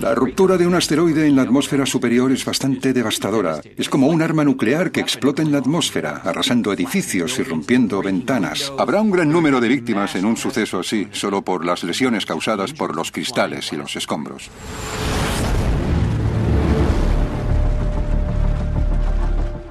La 0.00 0.14
ruptura 0.14 0.56
de 0.56 0.64
un 0.64 0.74
asteroide 0.74 1.26
en 1.26 1.34
la 1.34 1.42
atmósfera 1.42 1.84
superior 1.84 2.30
es 2.30 2.44
bastante 2.44 2.92
devastadora. 2.92 3.60
Es 3.76 3.88
como 3.88 4.06
un 4.06 4.22
arma 4.22 4.44
nuclear 4.44 4.92
que 4.92 5.00
explota 5.00 5.42
en 5.42 5.50
la 5.50 5.58
atmósfera, 5.58 6.22
arrasando 6.24 6.72
edificios 6.72 7.36
y 7.40 7.42
rompiendo 7.42 8.00
ventanas. 8.00 8.72
Habrá 8.78 9.00
un 9.00 9.10
gran 9.10 9.28
número 9.28 9.60
de 9.60 9.68
víctimas 9.68 10.14
en 10.14 10.24
un 10.24 10.36
suceso 10.36 10.78
así, 10.78 11.08
solo 11.10 11.42
por 11.42 11.64
las 11.64 11.82
lesiones 11.82 12.26
causadas 12.26 12.72
por 12.72 12.94
los 12.94 13.10
cristales 13.10 13.72
y 13.72 13.76
los 13.76 13.96
escombros. 13.96 14.50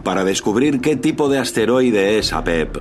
Para 0.03 0.25
descubrir 0.25 0.81
qué 0.81 0.98
tipo 0.98 1.29
de 1.29 1.39
asteroide 1.39 2.17
es 2.17 2.34
APEP, 2.34 2.77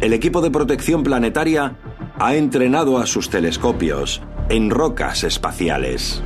el 0.00 0.12
equipo 0.12 0.42
de 0.42 0.50
protección 0.50 1.02
planetaria 1.02 1.74
ha 2.18 2.34
entrenado 2.34 2.98
a 2.98 3.06
sus 3.06 3.30
telescopios 3.30 4.20
en 4.50 4.68
rocas 4.68 5.24
espaciales. 5.24 6.22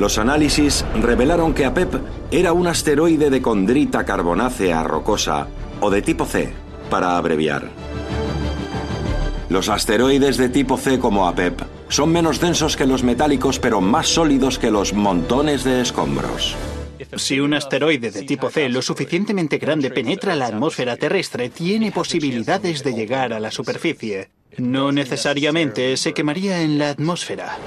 Los 0.00 0.16
análisis 0.16 0.82
revelaron 1.02 1.52
que 1.52 1.66
APEP 1.66 1.96
era 2.30 2.54
un 2.54 2.66
asteroide 2.66 3.28
de 3.28 3.42
condrita 3.42 4.06
carbonácea 4.06 4.82
rocosa 4.82 5.46
o 5.78 5.90
de 5.90 6.00
tipo 6.00 6.24
C, 6.24 6.54
para 6.88 7.18
abreviar. 7.18 7.68
Los 9.50 9.68
asteroides 9.68 10.38
de 10.38 10.48
tipo 10.48 10.78
C 10.78 10.98
como 10.98 11.28
APEP 11.28 11.60
son 11.90 12.12
menos 12.12 12.40
densos 12.40 12.78
que 12.78 12.86
los 12.86 13.02
metálicos 13.02 13.58
pero 13.58 13.82
más 13.82 14.08
sólidos 14.08 14.58
que 14.58 14.70
los 14.70 14.94
montones 14.94 15.64
de 15.64 15.82
escombros. 15.82 16.56
Si 17.16 17.38
un 17.38 17.52
asteroide 17.52 18.10
de 18.10 18.22
tipo 18.22 18.48
C 18.48 18.70
lo 18.70 18.80
suficientemente 18.80 19.58
grande 19.58 19.90
penetra 19.90 20.34
la 20.34 20.46
atmósfera 20.46 20.96
terrestre, 20.96 21.50
tiene 21.50 21.92
posibilidades 21.92 22.82
de 22.82 22.94
llegar 22.94 23.34
a 23.34 23.40
la 23.40 23.50
superficie. 23.50 24.30
No 24.56 24.92
necesariamente 24.92 25.94
se 25.98 26.14
quemaría 26.14 26.62
en 26.62 26.78
la 26.78 26.88
atmósfera. 26.88 27.58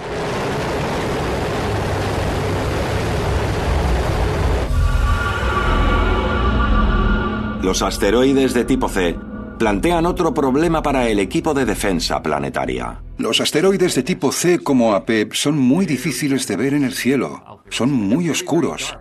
Los 7.64 7.82
asteroides 7.82 8.54
de 8.54 8.66
tipo 8.66 8.90
C 8.90 9.16
plantean 9.58 10.06
otro 10.06 10.34
problema 10.34 10.84
para 10.84 11.08
el 11.08 11.18
equipo 11.18 11.54
de 11.54 11.64
defensa 11.64 12.22
planetaria. 12.22 13.02
Los 13.18 13.40
asteroides 13.40 13.96
de 13.96 14.04
tipo 14.04 14.34
C 14.34 14.60
como 14.60 14.94
APEP 14.94 15.32
son 15.32 15.58
muy 15.58 15.86
difíciles 15.86 16.46
de 16.46 16.58
ver 16.58 16.74
en 16.74 16.84
el 16.84 16.94
cielo. 16.94 17.62
Son 17.70 17.90
muy 17.90 18.30
oscuros. 18.30 18.98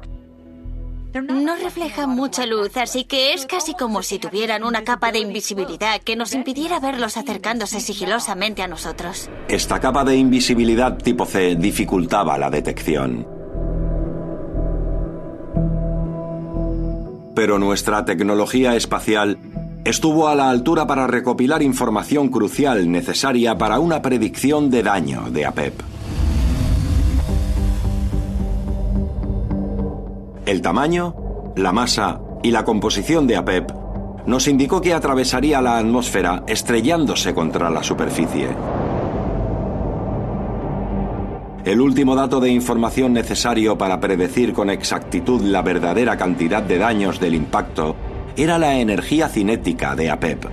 No 1.13 1.57
reflejan 1.57 2.11
mucha 2.11 2.47
luz, 2.47 2.77
así 2.77 3.03
que 3.03 3.35
es 3.35 3.47
casi 3.47 3.75
como 3.75 4.01
si 4.05 4.21
tuvieran 4.21 4.63
una 4.63 4.85
capa 4.85 5.11
de 5.11 5.19
invisibilidad 5.19 6.01
que 6.01 6.15
nos 6.15 6.33
impidiera 6.33 6.79
verlos 6.79 7.17
acercándose 7.17 7.81
sigilosamente 7.81 8.63
a 8.63 8.69
nosotros. 8.69 9.29
Esta 9.49 9.81
capa 9.81 10.05
de 10.05 10.15
invisibilidad 10.15 10.97
tipo 10.99 11.27
C 11.27 11.57
dificultaba 11.57 12.39
la 12.39 12.49
detección. 12.49 13.27
Pero 17.35 17.59
nuestra 17.59 18.05
tecnología 18.05 18.77
espacial 18.77 19.39
estuvo 19.85 20.29
a 20.29 20.35
la 20.35 20.51
altura 20.51 20.87
para 20.87 21.07
recopilar 21.07 21.63
información 21.63 22.29
crucial 22.29 22.91
necesaria 22.91 23.57
para 23.59 23.81
una 23.81 24.03
predicción 24.03 24.71
de 24.71 24.83
daño 24.83 25.31
de 25.31 25.47
APEP. 25.47 25.83
El 30.47 30.61
tamaño, 30.61 31.15
la 31.57 31.73
masa 31.73 32.21
y 32.43 32.51
la 32.51 32.65
composición 32.65 33.27
de 33.27 33.37
APEP 33.37 33.71
nos 34.27 34.47
indicó 34.49 34.81
que 34.81 34.93
atravesaría 34.93 35.61
la 35.61 35.79
atmósfera 35.79 36.45
estrellándose 36.47 37.35
contra 37.35 37.71
la 37.71 37.83
superficie. 37.83 38.49
El 41.65 41.81
último 41.81 42.17
dato 42.17 42.41
de 42.41 42.51
información 42.51 43.13
necesario 43.13 43.79
para 43.79 44.01
predecir 44.01 44.53
con 44.53 44.69
exactitud 44.69 45.41
la 45.43 45.63
verdadera 45.63 46.17
cantidad 46.17 46.61
de 46.61 46.79
daños 46.79 47.21
del 47.21 47.37
impacto 47.37 47.95
era 48.37 48.59
la 48.59 48.81
energía 48.81 49.29
cinética 49.29 49.95
de 49.95 50.11
APEP, 50.11 50.45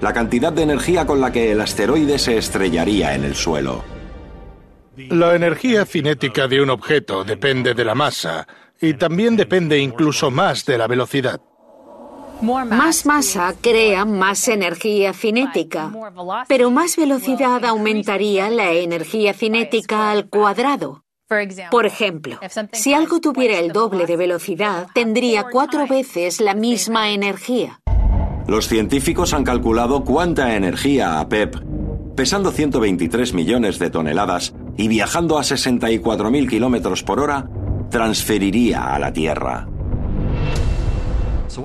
la 0.00 0.12
cantidad 0.12 0.52
de 0.52 0.62
energía 0.62 1.04
con 1.04 1.20
la 1.20 1.32
que 1.32 1.50
el 1.50 1.60
asteroide 1.60 2.18
se 2.18 2.38
estrellaría 2.38 3.14
en 3.14 3.24
el 3.24 3.34
suelo. 3.34 3.82
La 4.96 5.34
energía 5.34 5.84
cinética 5.84 6.46
de 6.46 6.62
un 6.62 6.70
objeto 6.70 7.24
depende 7.24 7.74
de 7.74 7.84
la 7.84 7.96
masa 7.96 8.46
y 8.80 8.94
también 8.94 9.36
depende 9.36 9.78
incluso 9.78 10.30
más 10.30 10.64
de 10.64 10.78
la 10.78 10.86
velocidad. 10.86 11.40
Más 12.42 13.06
masa 13.06 13.54
crea 13.60 14.04
más 14.04 14.48
energía 14.48 15.12
cinética, 15.12 15.92
pero 16.48 16.70
más 16.70 16.96
velocidad 16.96 17.64
aumentaría 17.64 18.50
la 18.50 18.72
energía 18.72 19.32
cinética 19.32 20.10
al 20.10 20.28
cuadrado. 20.28 21.04
Por 21.70 21.86
ejemplo, 21.86 22.38
si 22.72 22.94
algo 22.94 23.20
tuviera 23.20 23.58
el 23.58 23.72
doble 23.72 24.06
de 24.06 24.16
velocidad, 24.16 24.86
tendría 24.94 25.44
cuatro 25.50 25.86
veces 25.86 26.40
la 26.40 26.54
misma 26.54 27.10
energía. 27.10 27.80
Los 28.46 28.68
científicos 28.68 29.34
han 29.34 29.42
calculado 29.42 30.04
cuánta 30.04 30.54
energía 30.54 31.18
a 31.18 31.28
PEP, 31.28 31.56
pesando 32.14 32.52
123 32.52 33.34
millones 33.34 33.80
de 33.80 33.90
toneladas 33.90 34.54
y 34.76 34.86
viajando 34.86 35.38
a 35.38 35.42
64.000 35.42 36.48
kilómetros 36.48 37.02
por 37.02 37.18
hora, 37.18 37.48
transferiría 37.90 38.94
a 38.94 38.98
la 39.00 39.12
Tierra. 39.12 39.66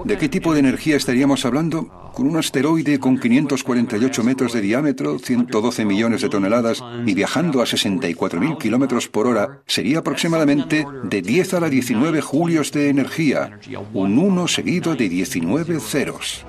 ¿De 0.06 0.18
qué 0.18 0.30
tipo 0.30 0.54
de 0.54 0.60
energía 0.60 0.96
estaríamos 0.96 1.46
hablando? 1.46 2.12
Con 2.14 2.28
un 2.28 2.38
asteroide 2.38 3.00
con 3.00 3.20
548 3.20 4.24
metros 4.24 4.54
de 4.54 4.62
diámetro, 4.62 5.18
112 5.20 5.86
millones 5.86 6.22
de 6.22 6.30
toneladas 6.30 6.84
y 7.06 7.14
viajando 7.14 7.62
a 7.62 7.66
64.000 7.66 8.58
kilómetros 8.58 9.08
por 9.08 9.28
hora, 9.28 9.62
sería 9.66 10.00
aproximadamente 10.00 10.86
de 11.04 11.22
10 11.22 11.54
a 11.56 11.60
la 11.62 11.70
19 11.70 12.22
julios 12.22 12.72
de 12.72 12.90
energía, 12.90 13.60
un 13.94 14.18
1 14.18 14.48
seguido 14.48 14.96
de 14.96 15.10
19 15.10 15.80
ceros. 15.80 16.46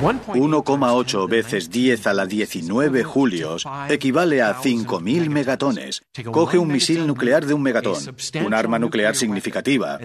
1,8 0.00 1.28
veces 1.28 1.70
10 1.70 2.06
a 2.06 2.14
la 2.14 2.26
19 2.26 3.02
julios 3.02 3.64
equivale 3.88 4.42
a 4.42 4.54
5.000 4.54 5.28
megatones. 5.28 6.02
Coge 6.30 6.58
un 6.58 6.68
misil 6.68 7.06
nuclear 7.06 7.44
de 7.44 7.54
un 7.54 7.62
megatón, 7.62 7.98
un 8.44 8.54
arma 8.54 8.78
nuclear 8.78 9.16
significativa, 9.16 9.98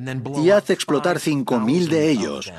y 0.44 0.50
hace 0.50 0.74
explotar 0.74 1.20
5.000 1.20 1.88
de 1.90 2.10
ellos. 2.10 2.52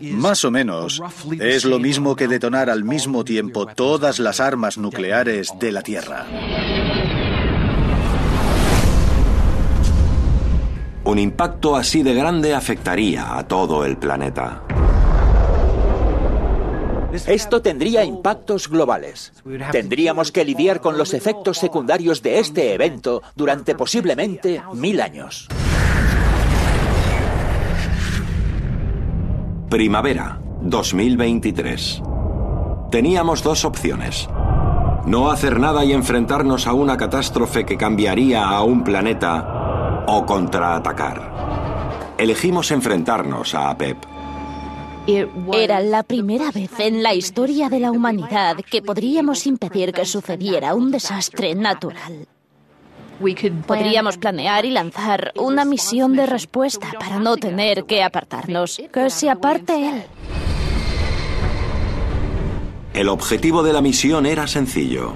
Más 0.00 0.44
o 0.44 0.50
menos, 0.50 1.00
es 1.38 1.64
lo 1.64 1.78
mismo 1.78 2.16
que 2.16 2.26
detonar 2.26 2.68
al 2.68 2.82
mismo 2.82 3.24
tiempo 3.24 3.66
todas 3.66 4.18
las 4.18 4.40
armas 4.40 4.76
nucleares 4.78 5.52
de 5.60 5.72
la 5.72 5.82
Tierra. 5.82 6.26
Un 11.04 11.18
impacto 11.18 11.76
así 11.76 12.02
de 12.02 12.14
grande 12.14 12.54
afectaría 12.54 13.38
a 13.38 13.46
todo 13.46 13.84
el 13.84 13.96
planeta. 13.96 14.64
Esto 17.26 17.62
tendría 17.62 18.04
impactos 18.04 18.68
globales. 18.68 19.32
Tendríamos 19.72 20.32
que 20.32 20.44
lidiar 20.44 20.80
con 20.80 20.98
los 20.98 21.14
efectos 21.14 21.58
secundarios 21.58 22.22
de 22.22 22.38
este 22.38 22.74
evento 22.74 23.22
durante 23.34 23.74
posiblemente 23.74 24.62
mil 24.74 25.00
años. 25.00 25.48
Primavera 29.68 30.40
2023. 30.62 32.02
Teníamos 32.90 33.42
dos 33.42 33.64
opciones. 33.64 34.28
No 35.04 35.30
hacer 35.30 35.60
nada 35.60 35.84
y 35.84 35.92
enfrentarnos 35.92 36.66
a 36.66 36.72
una 36.72 36.96
catástrofe 36.96 37.64
que 37.64 37.76
cambiaría 37.76 38.48
a 38.48 38.62
un 38.62 38.82
planeta 38.82 40.04
o 40.06 40.24
contraatacar. 40.26 42.14
Elegimos 42.18 42.70
enfrentarnos 42.70 43.54
a 43.54 43.70
APEP. 43.70 44.17
Era 45.54 45.80
la 45.80 46.02
primera 46.02 46.50
vez 46.50 46.70
en 46.78 47.02
la 47.02 47.14
historia 47.14 47.70
de 47.70 47.80
la 47.80 47.90
humanidad 47.90 48.58
que 48.70 48.82
podríamos 48.82 49.46
impedir 49.46 49.94
que 49.94 50.04
sucediera 50.04 50.74
un 50.74 50.90
desastre 50.90 51.54
natural. 51.54 52.28
Podríamos 53.66 54.18
planear 54.18 54.66
y 54.66 54.70
lanzar 54.70 55.32
una 55.36 55.64
misión 55.64 56.14
de 56.14 56.26
respuesta 56.26 56.88
para 57.00 57.18
no 57.18 57.38
tener 57.38 57.84
que 57.84 58.02
apartarnos. 58.02 58.82
Que 58.92 59.08
se 59.08 59.30
aparte 59.30 59.88
él. 59.88 60.02
El 62.92 63.08
objetivo 63.08 63.62
de 63.62 63.72
la 63.72 63.80
misión 63.80 64.26
era 64.26 64.46
sencillo. 64.46 65.14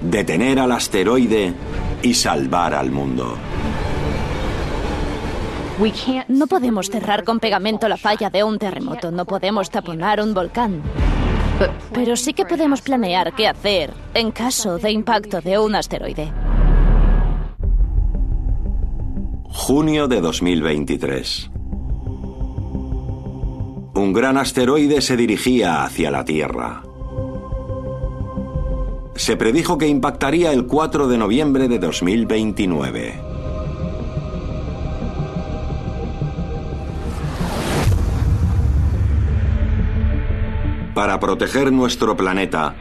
Detener 0.00 0.60
al 0.60 0.70
asteroide 0.70 1.54
y 2.02 2.14
salvar 2.14 2.74
al 2.74 2.92
mundo. 2.92 3.36
No 6.28 6.46
podemos 6.46 6.90
cerrar 6.90 7.24
con 7.24 7.40
pegamento 7.40 7.88
la 7.88 7.96
falla 7.96 8.28
de 8.28 8.44
un 8.44 8.58
terremoto, 8.58 9.10
no 9.10 9.24
podemos 9.24 9.70
taponar 9.70 10.20
un 10.20 10.34
volcán. 10.34 10.82
Pero 11.94 12.16
sí 12.16 12.34
que 12.34 12.44
podemos 12.44 12.82
planear 12.82 13.34
qué 13.34 13.48
hacer 13.48 13.90
en 14.12 14.30
caso 14.30 14.76
de 14.76 14.90
impacto 14.90 15.40
de 15.40 15.58
un 15.58 15.74
asteroide. 15.74 16.30
Junio 19.44 20.06
de 20.06 20.20
2023. 20.20 21.50
Un 23.94 24.12
gran 24.12 24.36
asteroide 24.36 25.00
se 25.00 25.16
dirigía 25.16 25.82
hacia 25.82 26.10
la 26.10 26.26
Tierra. 26.26 26.82
Se 29.14 29.36
predijo 29.38 29.78
que 29.78 29.88
impactaría 29.88 30.52
el 30.52 30.66
4 30.66 31.08
de 31.08 31.16
noviembre 31.16 31.68
de 31.68 31.78
2029. 31.78 33.29
Para 41.00 41.18
proteger 41.18 41.72
nuestro 41.72 42.14
planeta, 42.14 42.74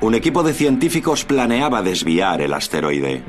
un 0.00 0.14
equipo 0.14 0.44
de 0.44 0.54
científicos 0.54 1.24
planeaba 1.24 1.82
desviar 1.82 2.40
el 2.40 2.54
asteroide. 2.54 3.24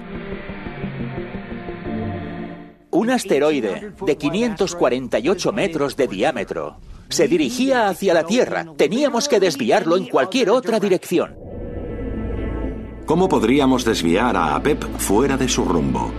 Un 2.91 3.09
asteroide 3.09 3.93
de 3.99 4.15
548 4.15 5.53
metros 5.53 5.97
de 5.97 6.07
diámetro 6.07 6.77
se 7.09 7.27
dirigía 7.27 7.89
hacia 7.89 8.13
la 8.13 8.25
Tierra. 8.25 8.63
Teníamos 8.77 9.27
que 9.27 9.39
desviarlo 9.39 9.97
en 9.97 10.05
cualquier 10.05 10.51
otra 10.51 10.79
dirección. 10.79 11.35
¿Cómo 13.07 13.27
podríamos 13.27 13.85
desviar 13.85 14.37
a 14.37 14.55
APEP 14.55 14.83
fuera 14.99 15.35
de 15.35 15.49
su 15.49 15.65
rumbo? 15.65 16.13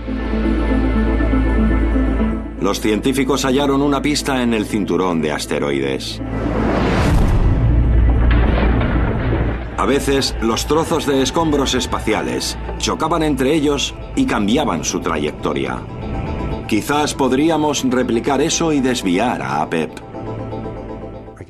Los 2.59 2.81
científicos 2.81 3.45
hallaron 3.45 3.81
una 3.81 4.01
pista 4.01 4.43
en 4.43 4.53
el 4.53 4.65
cinturón 4.65 5.21
de 5.21 5.31
asteroides. 5.31 6.21
A 9.79 9.85
veces, 9.85 10.35
los 10.41 10.65
trozos 10.65 11.05
de 11.05 11.21
escombros 11.21 11.73
espaciales 11.73 12.57
chocaban 12.79 13.23
entre 13.23 13.53
ellos 13.53 13.95
y 14.17 14.25
cambiaban 14.25 14.83
su 14.83 14.99
trayectoria. 14.99 15.79
Quizás 16.67 17.13
podríamos 17.13 17.89
replicar 17.89 18.41
eso 18.41 18.73
y 18.73 18.81
desviar 18.81 19.41
a 19.41 19.61
APEP. 19.61 19.91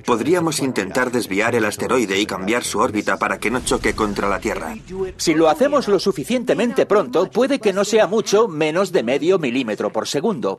Podríamos 0.05 0.59
intentar 0.59 1.11
desviar 1.11 1.55
el 1.55 1.65
asteroide 1.65 2.19
y 2.21 2.27
cambiar 2.27 2.63
su 2.63 2.77
órbita 2.77 3.17
para 3.17 3.39
que 3.39 3.49
no 3.49 3.61
choque 3.61 3.95
contra 3.95 4.29
la 4.29 4.39
Tierra. 4.39 4.75
Si 5.17 5.33
lo 5.33 5.49
hacemos 5.49 5.87
lo 5.87 5.97
suficientemente 5.97 6.85
pronto, 6.85 7.31
puede 7.31 7.57
que 7.57 7.73
no 7.73 7.83
sea 7.83 8.05
mucho 8.05 8.47
menos 8.47 8.91
de 8.91 9.01
medio 9.01 9.39
milímetro 9.39 9.91
por 9.91 10.07
segundo 10.07 10.55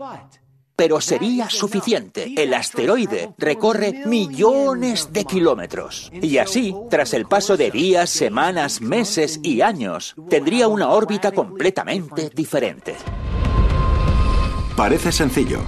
pero 0.81 0.99
sería 0.99 1.51
suficiente. 1.51 2.33
El 2.39 2.55
asteroide 2.55 3.35
recorre 3.37 4.07
millones 4.07 5.13
de 5.13 5.27
kilómetros. 5.27 6.11
Y 6.11 6.39
así, 6.39 6.75
tras 6.89 7.13
el 7.13 7.27
paso 7.27 7.59
de 7.59 7.71
días, 7.71 8.09
semanas, 8.09 8.81
meses 8.81 9.41
y 9.43 9.61
años, 9.61 10.15
tendría 10.31 10.69
una 10.69 10.89
órbita 10.89 11.33
completamente 11.33 12.31
diferente. 12.35 12.97
Parece 14.75 15.13
sencillo. 15.13 15.61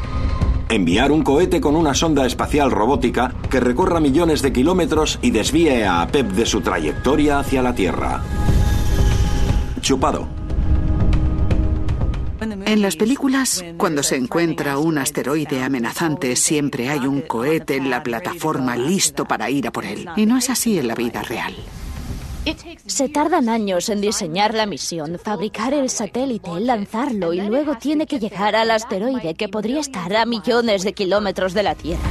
Enviar 0.71 1.13
un 1.13 1.23
cohete 1.23 1.61
con 1.61 1.77
una 1.77 1.93
sonda 1.93 2.25
espacial 2.25 2.71
robótica 2.71 3.35
que 3.51 3.61
recorra 3.61 4.01
millones 4.01 4.41
de 4.41 4.51
kilómetros 4.51 5.19
y 5.21 5.31
desvíe 5.31 5.85
a 5.85 6.09
PEP 6.11 6.29
de 6.29 6.47
su 6.47 6.63
trayectoria 6.63 7.41
hacia 7.41 7.61
la 7.61 7.75
Tierra. 7.75 8.23
chupado. 9.83 10.42
En 12.43 12.83
las 12.83 12.97
películas, 12.97 13.65
cuando 13.77 14.03
se 14.03 14.17
encuentra 14.17 14.79
un 14.79 14.99
asteroide 14.99 15.63
amenazante, 15.63 16.37
siempre 16.37 16.89
hay 16.89 17.07
un 17.07 17.21
cohete 17.23 17.77
en 17.77 17.91
la 17.91 18.03
plataforma 18.03 18.77
listo 18.77 19.25
para 19.25 19.49
ir 19.51 19.67
a 19.69 19.73
por 19.73 19.85
él. 19.85 20.09
Y 20.17 20.27
no 20.27 20.37
es 20.37 20.51
así 20.51 20.79
en 20.79 20.89
la 20.89 20.95
vida 20.95 21.23
real. 21.23 21.55
Se 22.87 23.09
tardan 23.09 23.49
años 23.49 23.89
en 23.89 24.01
diseñar 24.01 24.55
la 24.55 24.67
misión, 24.67 25.19
fabricar 25.23 25.73
el 25.73 25.89
satélite, 25.89 26.51
lanzarlo 26.59 27.33
y 27.33 27.41
luego 27.41 27.77
tiene 27.77 28.07
que 28.07 28.19
llegar 28.19 28.57
al 28.57 28.73
asteroide 28.73 29.35
que 29.35 29.49
podría 29.49 29.79
estar 29.79 30.15
a 30.17 30.27
millones 30.27 30.83
de 30.83 30.93
kilómetros 30.93 31.55
de 31.55 31.63
la 31.63 31.77
Tierra. 31.77 32.03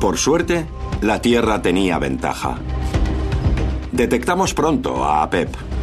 Por 0.00 0.18
suerte, 0.18 0.66
la 1.02 1.20
Tierra 1.20 1.60
tenía 1.60 1.98
ventaja. 1.98 2.58
Detectamos 3.90 4.54
pronto 4.54 5.04
a 5.04 5.24
APEP. 5.24 5.75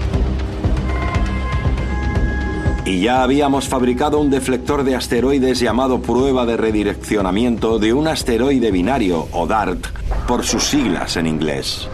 Y 2.86 3.00
ya 3.00 3.24
habíamos 3.24 3.70
fabricado 3.70 4.20
un 4.20 4.30
deflector 4.30 4.84
de 4.84 4.98
asteroides 4.98 5.60
llamado 5.60 6.02
prueba 6.02 6.46
de 6.46 6.58
redireccionamiento 6.58 7.80
de 7.80 7.94
un 7.94 8.10
asteroide 8.10 8.72
binario, 8.72 9.30
o 9.32 9.48
DART, 9.48 9.88
por 10.28 10.44
sus 10.44 10.66
siglas 10.66 11.16
en 11.16 11.28
inglés. 11.28 11.88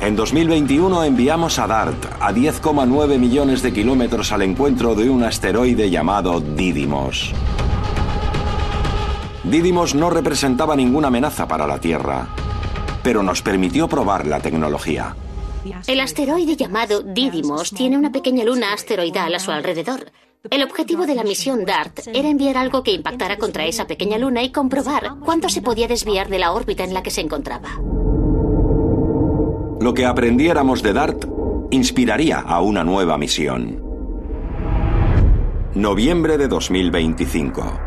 En 0.00 0.16
2021 0.16 1.04
enviamos 1.04 1.58
a 1.58 1.66
DART 1.66 2.06
a 2.18 2.32
10,9 2.32 3.18
millones 3.18 3.60
de 3.60 3.74
kilómetros 3.74 4.32
al 4.32 4.40
encuentro 4.40 4.94
de 4.94 5.10
un 5.10 5.22
asteroide 5.22 5.90
llamado 5.90 6.40
Didymos. 6.40 7.34
Didymos 9.44 9.94
no 9.94 10.08
representaba 10.08 10.74
ninguna 10.76 11.08
amenaza 11.08 11.46
para 11.46 11.66
la 11.66 11.78
Tierra, 11.78 12.26
pero 13.02 13.22
nos 13.22 13.42
permitió 13.42 13.86
probar 13.86 14.26
la 14.26 14.40
tecnología. 14.40 15.14
El 15.86 16.00
asteroide 16.00 16.56
llamado 16.56 17.02
Didymos 17.02 17.70
tiene 17.70 17.96
una 17.96 18.10
pequeña 18.10 18.44
luna 18.44 18.72
asteroidal 18.72 19.34
a 19.34 19.38
su 19.38 19.50
alrededor. 19.50 20.10
El 20.50 20.62
objetivo 20.64 21.06
de 21.06 21.14
la 21.14 21.22
misión 21.22 21.64
DART 21.64 22.08
era 22.12 22.28
enviar 22.28 22.56
algo 22.56 22.82
que 22.82 22.90
impactara 22.90 23.38
contra 23.38 23.64
esa 23.66 23.86
pequeña 23.86 24.18
luna 24.18 24.42
y 24.42 24.50
comprobar 24.50 25.14
cuánto 25.24 25.48
se 25.48 25.62
podía 25.62 25.86
desviar 25.86 26.28
de 26.28 26.40
la 26.40 26.52
órbita 26.52 26.82
en 26.82 26.94
la 26.94 27.02
que 27.02 27.10
se 27.10 27.20
encontraba. 27.20 27.68
Lo 29.80 29.94
que 29.94 30.04
aprendiéramos 30.04 30.82
de 30.82 30.92
DART 30.92 31.26
inspiraría 31.70 32.40
a 32.40 32.60
una 32.60 32.82
nueva 32.82 33.16
misión. 33.18 33.80
Noviembre 35.74 36.38
de 36.38 36.48
2025. 36.48 37.80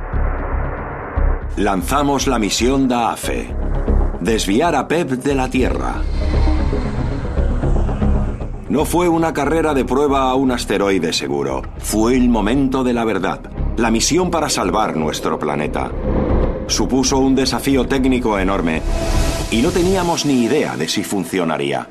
Lanzamos 1.57 2.27
la 2.27 2.39
misión 2.39 2.87
DAFE. 2.87 3.53
Desviar 4.21 4.75
a 4.75 4.87
PEP 4.87 5.11
de 5.11 5.35
la 5.35 5.49
Tierra. 5.49 6.01
No 8.75 8.83
fue 8.83 9.07
una 9.07 9.31
carrera 9.31 9.73
de 9.73 9.85
prueba 9.85 10.29
a 10.29 10.35
un 10.35 10.51
asteroide 10.51 11.13
seguro. 11.13 11.61
Fue 11.77 12.13
el 12.13 12.27
momento 12.27 12.83
de 12.83 12.91
la 12.91 13.05
verdad. 13.05 13.39
La 13.77 13.89
misión 13.89 14.29
para 14.29 14.49
salvar 14.49 14.97
nuestro 14.97 15.39
planeta. 15.39 15.93
Supuso 16.67 17.19
un 17.19 17.35
desafío 17.35 17.87
técnico 17.87 18.37
enorme 18.37 18.81
y 19.49 19.61
no 19.61 19.71
teníamos 19.71 20.25
ni 20.25 20.43
idea 20.43 20.75
de 20.75 20.89
si 20.89 21.05
funcionaría. 21.05 21.87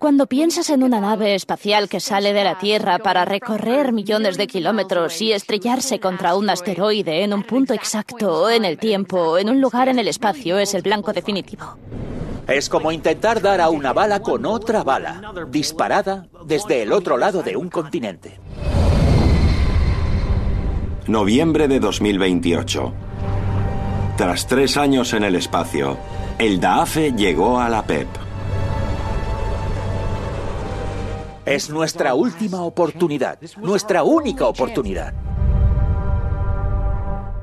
Cuando 0.00 0.26
piensas 0.26 0.70
en 0.70 0.82
una 0.82 1.00
nave 1.00 1.36
espacial 1.36 1.88
que 1.88 2.00
sale 2.00 2.32
de 2.32 2.42
la 2.42 2.58
Tierra 2.58 2.98
para 2.98 3.24
recorrer 3.24 3.92
millones 3.92 4.36
de 4.36 4.48
kilómetros 4.48 5.22
y 5.22 5.30
estrellarse 5.30 6.00
contra 6.00 6.34
un 6.34 6.50
asteroide 6.50 7.22
en 7.22 7.32
un 7.32 7.44
punto 7.44 7.74
exacto, 7.74 8.50
en 8.50 8.64
el 8.64 8.76
tiempo, 8.76 9.38
en 9.38 9.50
un 9.50 9.60
lugar 9.60 9.88
en 9.88 10.00
el 10.00 10.08
espacio, 10.08 10.58
es 10.58 10.74
el 10.74 10.82
blanco 10.82 11.12
definitivo. 11.12 11.76
Es 12.46 12.68
como 12.68 12.92
intentar 12.92 13.40
dar 13.40 13.60
a 13.62 13.70
una 13.70 13.94
bala 13.94 14.20
con 14.20 14.44
otra 14.44 14.84
bala, 14.84 15.32
disparada 15.48 16.26
desde 16.44 16.82
el 16.82 16.92
otro 16.92 17.16
lado 17.16 17.42
de 17.42 17.56
un 17.56 17.70
continente. 17.70 18.38
Noviembre 21.06 21.68
de 21.68 21.80
2028. 21.80 22.92
Tras 24.18 24.46
tres 24.46 24.76
años 24.76 25.14
en 25.14 25.24
el 25.24 25.36
espacio, 25.36 25.96
el 26.38 26.60
DAFE 26.60 27.12
llegó 27.12 27.60
a 27.60 27.68
la 27.70 27.82
PEP. 27.84 28.08
Es 31.46 31.70
nuestra 31.70 32.14
última 32.14 32.62
oportunidad, 32.62 33.38
nuestra 33.56 34.02
única 34.02 34.46
oportunidad. 34.46 35.14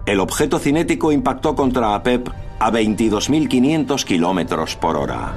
El 0.05 0.19
objeto 0.19 0.59
cinético 0.59 1.11
impactó 1.11 1.55
contra 1.55 1.95
APEP 1.95 2.29
a 2.61 2.71
22.500 2.71 4.03
kilómetros 4.03 4.75
por 4.75 4.95
hora. 4.95 5.33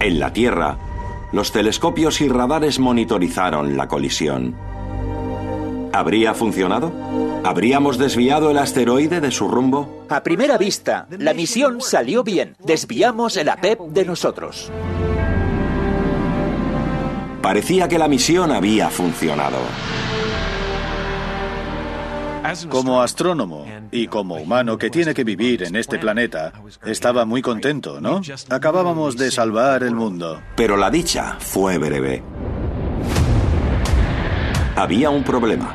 En 0.00 0.18
la 0.18 0.32
Tierra, 0.32 0.78
los 1.32 1.52
telescopios 1.52 2.22
y 2.22 2.28
radares 2.28 2.78
monitorizaron 2.78 3.76
la 3.76 3.86
colisión. 3.86 4.54
¿Habría 5.92 6.32
funcionado? 6.32 6.90
¿Habríamos 7.44 7.98
desviado 7.98 8.50
el 8.50 8.56
asteroide 8.56 9.20
de 9.20 9.30
su 9.32 9.48
rumbo? 9.48 10.06
A 10.08 10.22
primera 10.22 10.56
vista, 10.56 11.06
la 11.18 11.34
misión 11.34 11.82
salió 11.82 12.24
bien. 12.24 12.56
Desviamos 12.64 13.36
el 13.36 13.50
APEP 13.50 13.80
de 13.88 14.04
nosotros. 14.06 14.72
Parecía 17.42 17.88
que 17.88 17.98
la 17.98 18.08
misión 18.08 18.52
había 18.52 18.88
funcionado. 18.88 19.58
Como 22.68 23.02
astrónomo 23.02 23.66
y 23.90 24.06
como 24.06 24.36
humano 24.36 24.78
que 24.78 24.90
tiene 24.90 25.14
que 25.14 25.24
vivir 25.24 25.62
en 25.64 25.76
este 25.76 25.98
planeta, 25.98 26.52
estaba 26.84 27.24
muy 27.24 27.42
contento, 27.42 28.00
¿no? 28.00 28.20
Acabábamos 28.50 29.16
de 29.16 29.30
salvar 29.30 29.82
el 29.82 29.94
mundo. 29.94 30.40
Pero 30.56 30.76
la 30.76 30.90
dicha 30.90 31.36
fue 31.38 31.78
breve. 31.78 32.22
Había 34.76 35.10
un 35.10 35.24
problema. 35.24 35.74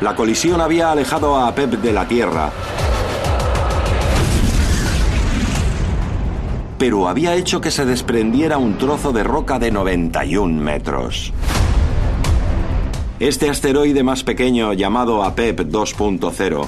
La 0.00 0.14
colisión 0.14 0.60
había 0.60 0.92
alejado 0.92 1.36
a 1.36 1.52
Pep 1.54 1.72
de 1.72 1.92
la 1.92 2.06
Tierra. 2.06 2.52
Pero 6.78 7.08
había 7.08 7.34
hecho 7.34 7.60
que 7.60 7.72
se 7.72 7.84
desprendiera 7.84 8.58
un 8.58 8.78
trozo 8.78 9.12
de 9.12 9.24
roca 9.24 9.58
de 9.58 9.72
91 9.72 10.62
metros. 10.62 11.32
Este 13.20 13.50
asteroide 13.50 14.04
más 14.04 14.22
pequeño, 14.22 14.72
llamado 14.74 15.24
APEP 15.24 15.62
2.0, 15.62 16.66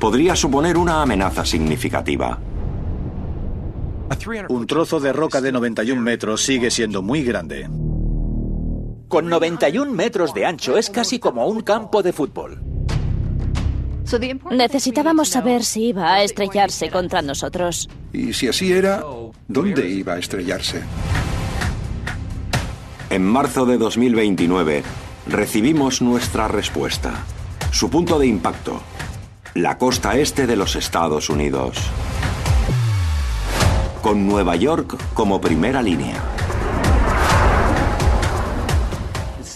podría 0.00 0.34
suponer 0.34 0.78
una 0.78 1.02
amenaza 1.02 1.44
significativa. 1.44 2.38
Un 4.48 4.66
trozo 4.66 5.00
de 5.00 5.12
roca 5.12 5.42
de 5.42 5.52
91 5.52 6.00
metros 6.00 6.42
sigue 6.42 6.70
siendo 6.70 7.02
muy 7.02 7.22
grande. 7.22 7.68
Con 9.08 9.28
91 9.28 9.92
metros 9.92 10.32
de 10.32 10.46
ancho 10.46 10.78
es 10.78 10.88
casi 10.88 11.18
como 11.18 11.46
un 11.46 11.60
campo 11.60 12.02
de 12.02 12.14
fútbol. 12.14 12.62
Necesitábamos 14.50 15.28
saber 15.28 15.62
si 15.62 15.88
iba 15.88 16.14
a 16.14 16.22
estrellarse 16.22 16.88
contra 16.88 17.20
nosotros. 17.20 17.90
Y 18.14 18.32
si 18.32 18.48
así 18.48 18.72
era, 18.72 19.04
¿dónde 19.46 19.90
iba 19.90 20.14
a 20.14 20.18
estrellarse? 20.18 20.82
En 23.10 23.24
marzo 23.24 23.66
de 23.66 23.76
2029, 23.76 24.82
recibimos 25.26 26.02
nuestra 26.02 26.48
respuesta. 26.48 27.24
Su 27.70 27.90
punto 27.90 28.18
de 28.18 28.26
impacto, 28.26 28.80
la 29.54 29.78
costa 29.78 30.16
este 30.16 30.46
de 30.46 30.56
los 30.56 30.76
Estados 30.76 31.30
Unidos. 31.30 31.76
Con 34.02 34.26
Nueva 34.26 34.56
York 34.56 34.96
como 35.14 35.40
primera 35.40 35.82
línea. 35.82 36.16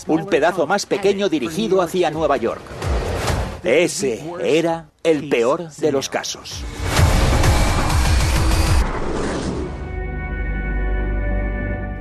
Un 0.07 0.27
pedazo 0.27 0.67
más 0.67 0.87
pequeño 0.87 1.29
dirigido 1.29 1.83
hacia 1.83 2.11
Nueva 2.11 2.37
York. 2.37 2.63
Ese 3.65 4.25
era 4.41 4.87
el 5.03 5.29
peor 5.29 5.71
de 5.71 5.91
los 5.91 6.09
casos. 6.09 6.63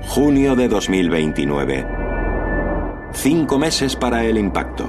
Junio 0.08 0.56
de 0.56 0.68
2029. 0.68 2.05
Cinco 3.28 3.58
meses 3.58 3.96
para 3.96 4.24
el 4.24 4.38
impacto. 4.38 4.88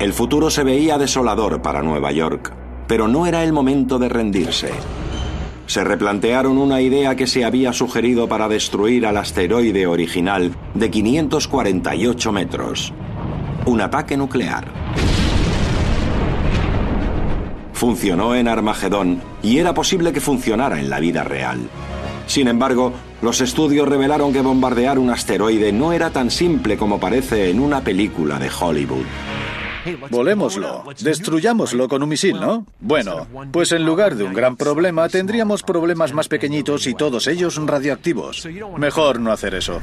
El 0.00 0.12
futuro 0.12 0.50
se 0.50 0.64
veía 0.64 0.98
desolador 0.98 1.62
para 1.62 1.80
Nueva 1.80 2.10
York, 2.10 2.52
pero 2.88 3.06
no 3.06 3.24
era 3.24 3.44
el 3.44 3.52
momento 3.52 4.00
de 4.00 4.08
rendirse. 4.08 4.70
Se 5.66 5.84
replantearon 5.84 6.58
una 6.58 6.80
idea 6.80 7.14
que 7.14 7.28
se 7.28 7.44
había 7.44 7.72
sugerido 7.72 8.28
para 8.28 8.48
destruir 8.48 9.06
al 9.06 9.18
asteroide 9.18 9.86
original 9.86 10.52
de 10.74 10.90
548 10.90 12.32
metros. 12.32 12.92
Un 13.66 13.80
ataque 13.80 14.16
nuclear. 14.16 14.72
Funcionó 17.72 18.34
en 18.34 18.48
Armagedón 18.48 19.22
y 19.40 19.58
era 19.58 19.72
posible 19.72 20.12
que 20.12 20.20
funcionara 20.20 20.80
en 20.80 20.90
la 20.90 20.98
vida 20.98 21.22
real. 21.22 21.60
Sin 22.26 22.48
embargo, 22.48 22.92
los 23.22 23.40
estudios 23.40 23.86
revelaron 23.88 24.32
que 24.32 24.40
bombardear 24.40 24.98
un 24.98 25.10
asteroide 25.10 25.72
no 25.72 25.92
era 25.92 26.10
tan 26.10 26.30
simple 26.30 26.76
como 26.76 26.98
parece 26.98 27.50
en 27.50 27.60
una 27.60 27.82
película 27.82 28.38
de 28.38 28.50
Hollywood. 28.50 29.04
Volémoslo, 30.10 30.84
destruyámoslo 31.00 31.88
con 31.88 32.02
un 32.02 32.08
misil, 32.08 32.38
¿no? 32.38 32.66
Bueno, 32.80 33.26
pues 33.50 33.72
en 33.72 33.84
lugar 33.84 34.14
de 34.14 34.24
un 34.24 34.34
gran 34.34 34.56
problema, 34.56 35.08
tendríamos 35.08 35.62
problemas 35.62 36.12
más 36.12 36.28
pequeñitos 36.28 36.86
y 36.86 36.94
todos 36.94 37.26
ellos 37.26 37.56
radioactivos. 37.64 38.46
Mejor 38.76 39.20
no 39.20 39.32
hacer 39.32 39.54
eso. 39.54 39.80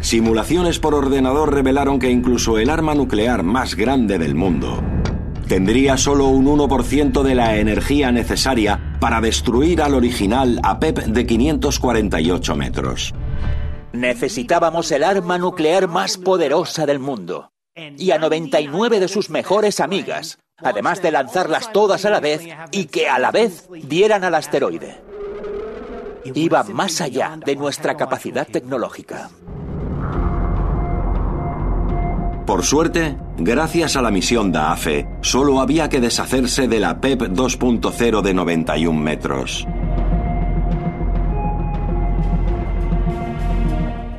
Simulaciones 0.00 0.78
por 0.78 0.94
ordenador 0.94 1.52
revelaron 1.52 1.98
que 1.98 2.10
incluso 2.10 2.58
el 2.58 2.70
arma 2.70 2.94
nuclear 2.94 3.42
más 3.42 3.74
grande 3.74 4.18
del 4.18 4.34
mundo 4.34 4.82
tendría 5.48 5.96
solo 5.96 6.28
un 6.28 6.46
1% 6.46 7.22
de 7.22 7.34
la 7.34 7.56
energía 7.56 8.12
necesaria 8.12 8.96
para 9.00 9.20
destruir 9.20 9.82
al 9.82 9.94
original 9.94 10.60
APEP 10.62 10.98
de 10.98 11.26
548 11.26 12.56
metros. 12.56 13.14
Necesitábamos 13.92 14.90
el 14.92 15.04
arma 15.04 15.38
nuclear 15.38 15.88
más 15.88 16.18
poderosa 16.18 16.86
del 16.86 16.98
mundo 16.98 17.50
y 17.74 18.10
a 18.10 18.18
99 18.18 19.00
de 19.00 19.08
sus 19.08 19.30
mejores 19.30 19.80
amigas, 19.80 20.38
además 20.58 21.02
de 21.02 21.12
lanzarlas 21.12 21.72
todas 21.72 22.04
a 22.04 22.10
la 22.10 22.20
vez 22.20 22.42
y 22.72 22.86
que 22.86 23.08
a 23.08 23.18
la 23.18 23.30
vez 23.30 23.68
dieran 23.84 24.24
al 24.24 24.34
asteroide. 24.34 25.00
Iba 26.34 26.64
más 26.64 27.00
allá 27.00 27.38
de 27.44 27.54
nuestra 27.54 27.96
capacidad 27.96 28.46
tecnológica. 28.46 29.30
Por 32.46 32.64
suerte, 32.64 33.16
gracias 33.38 33.96
a 33.96 34.02
la 34.02 34.12
misión 34.12 34.52
DAFE, 34.52 35.08
solo 35.20 35.60
había 35.60 35.88
que 35.88 36.00
deshacerse 36.00 36.68
de 36.68 36.78
la 36.78 37.00
PEP 37.00 37.22
2.0 37.22 38.22
de 38.22 38.34
91 38.34 39.00
metros. 39.00 39.66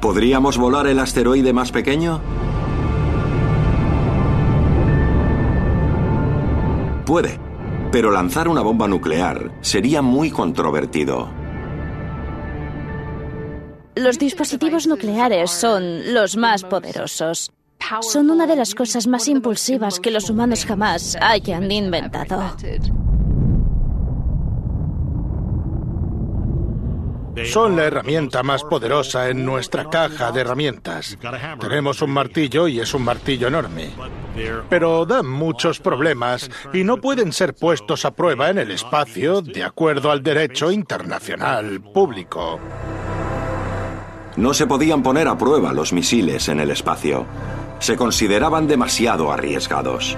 ¿Podríamos 0.02 0.58
volar 0.58 0.88
el 0.88 1.00
asteroide 1.00 1.54
más 1.54 1.72
pequeño? 1.72 2.20
Puede, 7.06 7.40
pero 7.94 8.12
lanzar 8.12 8.50
una 8.50 8.62
bomba 8.62 8.90
nuclear 8.90 9.52
sería 9.62 10.02
muy 10.02 10.32
controvertido. 10.32 11.30
Los 13.96 14.20
dispositivos 14.20 14.86
nucleares 14.86 15.50
son 15.50 16.14
los 16.14 16.36
más 16.36 16.66
poderosos. 16.66 17.52
Son 18.02 18.30
una 18.30 18.46
de 18.46 18.56
las 18.56 18.76
cosas 18.76 19.08
más 19.08 19.28
impulsivas 19.28 20.00
que 20.00 20.12
los 20.12 20.30
humanos 20.30 20.66
jamás 20.66 21.18
hayan 21.22 21.72
inventado. 21.72 22.56
Son 27.46 27.76
la 27.76 27.86
herramienta 27.86 28.42
más 28.42 28.64
poderosa 28.64 29.30
en 29.30 29.46
nuestra 29.46 29.90
caja 29.90 30.32
de 30.32 30.42
herramientas. 30.42 31.18
Tenemos 31.60 32.02
un 32.02 32.10
martillo 32.12 32.68
y 32.68 32.80
es 32.80 32.94
un 32.94 33.04
martillo 33.04 33.48
enorme. 33.48 33.92
Pero 34.70 35.06
dan 35.06 35.28
muchos 35.28 35.80
problemas 35.80 36.50
y 36.74 36.84
no 36.84 36.98
pueden 36.98 37.32
ser 37.32 37.54
puestos 37.54 38.06
a 38.06 38.12
prueba 38.12 38.50
en 38.50 38.58
el 38.58 38.72
espacio 38.72 39.42
de 39.42 39.64
acuerdo 39.64 40.12
al 40.12 40.24
derecho 40.24 40.72
internacional 40.72 41.80
público. 41.82 42.60
No 44.36 44.54
se 44.54 44.68
podían 44.68 45.02
poner 45.02 45.28
a 45.28 45.38
prueba 45.38 45.74
los 45.74 45.94
misiles 45.94 46.50
en 46.50 46.60
el 46.60 46.72
espacio 46.72 47.26
se 47.80 47.96
consideraban 47.96 48.68
demasiado 48.68 49.32
arriesgados. 49.32 50.18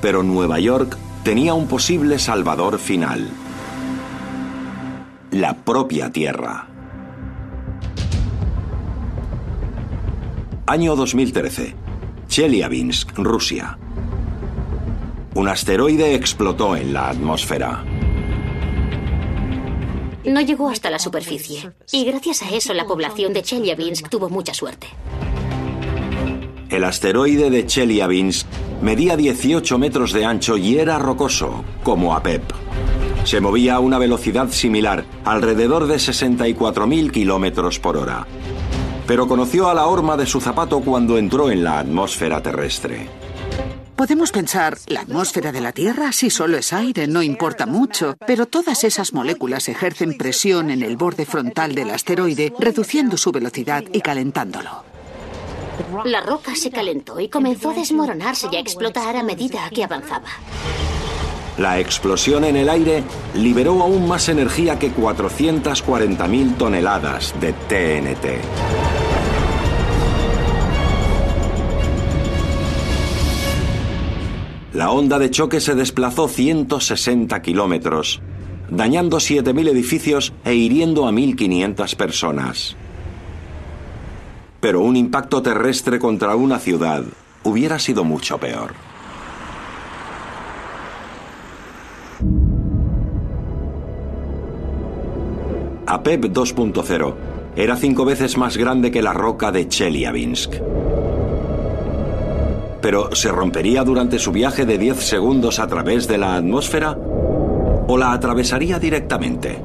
Pero 0.00 0.22
Nueva 0.22 0.58
York 0.58 0.96
tenía 1.24 1.54
un 1.54 1.66
posible 1.66 2.18
salvador 2.18 2.78
final. 2.78 3.28
La 5.30 5.54
propia 5.54 6.10
Tierra. 6.10 6.66
Año 10.66 10.96
2013. 10.96 11.74
Chelyabinsk, 12.28 13.18
Rusia. 13.18 13.76
Un 15.34 15.48
asteroide 15.48 16.14
explotó 16.14 16.76
en 16.76 16.92
la 16.92 17.10
atmósfera. 17.10 17.84
No 20.24 20.40
llegó 20.40 20.68
hasta 20.68 20.90
la 20.90 20.98
superficie. 20.98 21.72
Y 21.92 22.04
gracias 22.04 22.42
a 22.42 22.50
eso 22.50 22.74
la 22.74 22.86
población 22.86 23.32
de 23.32 23.42
Chelyabinsk 23.42 24.08
tuvo 24.08 24.28
mucha 24.28 24.52
suerte. 24.52 24.88
El 26.68 26.84
asteroide 26.84 27.50
de 27.50 27.66
Chelyabinsk 27.66 28.46
medía 28.80 29.16
18 29.16 29.78
metros 29.78 30.12
de 30.12 30.24
ancho 30.24 30.56
y 30.56 30.78
era 30.78 30.98
rocoso, 30.98 31.64
como 31.82 32.14
APEP. 32.14 32.42
Se 33.24 33.40
movía 33.40 33.74
a 33.74 33.80
una 33.80 33.98
velocidad 33.98 34.50
similar, 34.50 35.04
alrededor 35.24 35.86
de 35.86 35.96
64.000 35.96 37.10
kilómetros 37.10 37.78
por 37.78 37.96
hora. 37.96 38.26
Pero 39.06 39.26
conoció 39.26 39.68
a 39.68 39.74
la 39.74 39.86
horma 39.86 40.16
de 40.16 40.26
su 40.26 40.40
zapato 40.40 40.80
cuando 40.80 41.18
entró 41.18 41.50
en 41.50 41.64
la 41.64 41.80
atmósfera 41.80 42.42
terrestre. 42.42 43.08
Podemos 44.00 44.32
pensar, 44.32 44.78
la 44.86 45.02
atmósfera 45.02 45.52
de 45.52 45.60
la 45.60 45.72
Tierra, 45.72 46.10
si 46.12 46.30
solo 46.30 46.56
es 46.56 46.72
aire, 46.72 47.06
no 47.06 47.22
importa 47.22 47.66
mucho, 47.66 48.16
pero 48.26 48.46
todas 48.46 48.82
esas 48.82 49.12
moléculas 49.12 49.68
ejercen 49.68 50.16
presión 50.16 50.70
en 50.70 50.82
el 50.82 50.96
borde 50.96 51.26
frontal 51.26 51.74
del 51.74 51.90
asteroide, 51.90 52.50
reduciendo 52.58 53.18
su 53.18 53.30
velocidad 53.30 53.84
y 53.92 54.00
calentándolo. 54.00 54.84
La 56.06 56.22
roca 56.22 56.54
se 56.54 56.70
calentó 56.70 57.20
y 57.20 57.28
comenzó 57.28 57.72
a 57.72 57.74
desmoronarse 57.74 58.48
y 58.50 58.56
a 58.56 58.60
explotar 58.60 59.16
a 59.16 59.22
medida 59.22 59.68
que 59.68 59.84
avanzaba. 59.84 60.30
La 61.58 61.78
explosión 61.78 62.44
en 62.44 62.56
el 62.56 62.70
aire 62.70 63.04
liberó 63.34 63.82
aún 63.82 64.08
más 64.08 64.30
energía 64.30 64.78
que 64.78 64.90
440.000 64.94 66.56
toneladas 66.56 67.34
de 67.38 67.52
TNT. 67.52 68.89
La 74.80 74.92
onda 74.92 75.18
de 75.18 75.30
choque 75.30 75.60
se 75.60 75.74
desplazó 75.74 76.26
160 76.26 77.42
kilómetros, 77.42 78.22
dañando 78.70 79.18
7.000 79.18 79.68
edificios 79.68 80.32
e 80.42 80.54
hiriendo 80.54 81.06
a 81.06 81.12
1.500 81.12 81.96
personas. 81.96 82.76
Pero 84.58 84.80
un 84.80 84.96
impacto 84.96 85.42
terrestre 85.42 85.98
contra 85.98 86.34
una 86.34 86.58
ciudad 86.58 87.04
hubiera 87.42 87.78
sido 87.78 88.04
mucho 88.04 88.38
peor. 88.38 88.72
APEP 95.88 96.24
2.0 96.24 97.14
era 97.54 97.76
cinco 97.76 98.06
veces 98.06 98.38
más 98.38 98.56
grande 98.56 98.90
que 98.90 99.02
la 99.02 99.12
roca 99.12 99.52
de 99.52 99.68
Chelyabinsk 99.68 100.54
pero 102.80 103.14
¿se 103.14 103.30
rompería 103.30 103.84
durante 103.84 104.18
su 104.18 104.32
viaje 104.32 104.64
de 104.64 104.78
10 104.78 104.96
segundos 105.02 105.58
a 105.58 105.66
través 105.66 106.08
de 106.08 106.18
la 106.18 106.36
atmósfera? 106.36 106.96
¿O 107.86 107.96
la 107.98 108.12
atravesaría 108.12 108.78
directamente? 108.78 109.58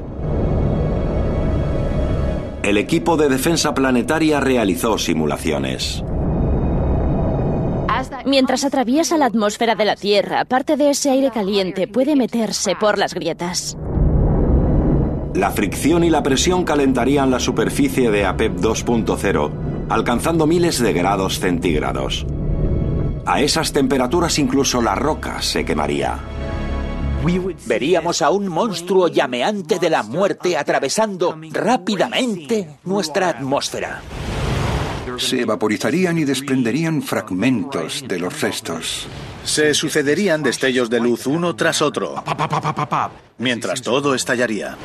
El 2.62 2.78
equipo 2.78 3.16
de 3.16 3.28
defensa 3.28 3.74
planetaria 3.74 4.40
realizó 4.40 4.98
simulaciones. 4.98 6.02
Mientras 8.24 8.64
atraviesa 8.64 9.16
la 9.16 9.26
atmósfera 9.26 9.76
de 9.76 9.84
la 9.84 9.94
Tierra, 9.94 10.44
parte 10.44 10.76
de 10.76 10.90
ese 10.90 11.10
aire 11.10 11.30
caliente 11.30 11.86
puede 11.86 12.16
meterse 12.16 12.74
por 12.74 12.98
las 12.98 13.14
grietas. 13.14 13.76
La 15.34 15.50
fricción 15.50 16.02
y 16.02 16.10
la 16.10 16.22
presión 16.22 16.64
calentarían 16.64 17.30
la 17.30 17.38
superficie 17.38 18.10
de 18.10 18.26
APEP 18.26 18.56
2.0, 18.56 19.50
alcanzando 19.88 20.46
miles 20.46 20.80
de 20.80 20.92
grados 20.92 21.38
centígrados. 21.38 22.26
A 23.26 23.40
esas 23.40 23.72
temperaturas 23.72 24.38
incluso 24.38 24.80
la 24.80 24.94
roca 24.94 25.42
se 25.42 25.64
quemaría. 25.64 26.20
Veríamos 27.66 28.22
a 28.22 28.30
un 28.30 28.46
monstruo 28.46 29.08
llameante 29.08 29.80
de 29.80 29.90
la 29.90 30.04
muerte 30.04 30.56
atravesando 30.56 31.36
rápidamente 31.50 32.78
nuestra 32.84 33.30
atmósfera. 33.30 34.00
Se 35.18 35.44
vaporizarían 35.44 36.18
y 36.18 36.24
desprenderían 36.24 37.02
fragmentos 37.02 38.04
de 38.06 38.20
los 38.20 38.40
restos. 38.40 39.08
Se 39.44 39.74
sucederían 39.74 40.44
destellos 40.44 40.88
de 40.88 41.00
luz 41.00 41.26
uno 41.26 41.56
tras 41.56 41.82
otro, 41.82 42.22
mientras 43.38 43.82
todo 43.82 44.14
estallaría. 44.14 44.76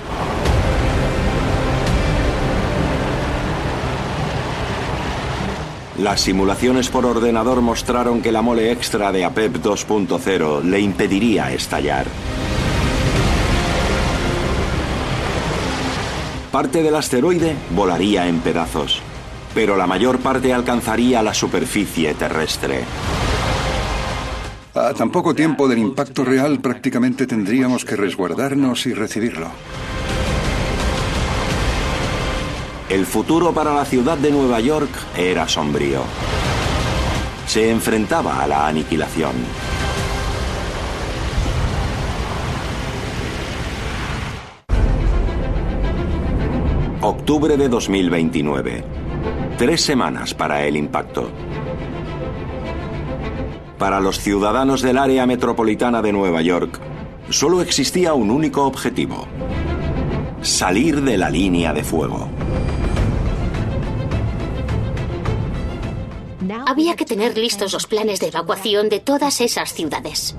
Las 6.02 6.22
simulaciones 6.22 6.90
por 6.90 7.06
ordenador 7.06 7.62
mostraron 7.62 8.24
que 8.24 8.32
la 8.32 8.42
mole 8.42 8.72
extra 8.72 9.12
de 9.12 9.24
APEP 9.24 9.58
2.0 9.58 10.64
le 10.64 10.80
impediría 10.80 11.54
estallar. 11.54 12.08
Parte 16.52 16.82
del 16.82 16.96
asteroide 16.96 17.56
volaría 17.76 18.28
en 18.28 18.40
pedazos, 18.40 19.00
pero 19.54 19.78
la 19.78 19.86
mayor 19.86 20.18
parte 20.18 20.52
alcanzaría 20.52 21.22
la 21.22 21.36
superficie 21.36 22.16
terrestre. 22.16 22.84
A 24.74 24.96
tan 24.96 25.12
poco 25.12 25.36
tiempo 25.36 25.68
del 25.68 25.78
impacto 25.78 26.26
real 26.26 26.62
prácticamente 26.62 27.28
tendríamos 27.28 27.86
que 27.86 27.96
resguardarnos 27.96 28.88
y 28.88 28.94
recibirlo. 28.96 29.50
El 32.92 33.06
futuro 33.06 33.54
para 33.54 33.74
la 33.74 33.86
ciudad 33.86 34.18
de 34.18 34.32
Nueva 34.32 34.60
York 34.60 34.90
era 35.16 35.48
sombrío. 35.48 36.02
Se 37.48 37.72
enfrentaba 37.72 38.44
a 38.44 38.48
la 38.48 38.68
aniquilación. 38.68 39.32
Octubre 47.00 47.56
de 47.56 47.70
2029. 47.70 48.84
Tres 49.58 49.82
semanas 49.82 50.34
para 50.34 50.66
el 50.66 50.76
impacto. 50.76 51.32
Para 53.78 54.02
los 54.02 54.20
ciudadanos 54.20 54.82
del 54.82 54.98
área 54.98 55.26
metropolitana 55.26 56.02
de 56.02 56.12
Nueva 56.12 56.42
York, 56.42 56.78
solo 57.30 57.62
existía 57.62 58.14
un 58.14 58.32
único 58.32 58.66
objetivo. 58.66 59.28
Salir 60.42 61.02
de 61.04 61.18
la 61.18 61.30
línea 61.30 61.72
de 61.72 61.86
fuego. 61.86 62.28
Había 66.72 66.96
que 66.96 67.04
tener 67.04 67.38
listos 67.38 67.74
los 67.74 67.86
planes 67.86 68.22
de 68.22 68.28
evacuación 68.28 68.88
de 68.88 69.02
todas 69.02 69.42
esas 69.42 69.74
ciudades. 69.74 70.38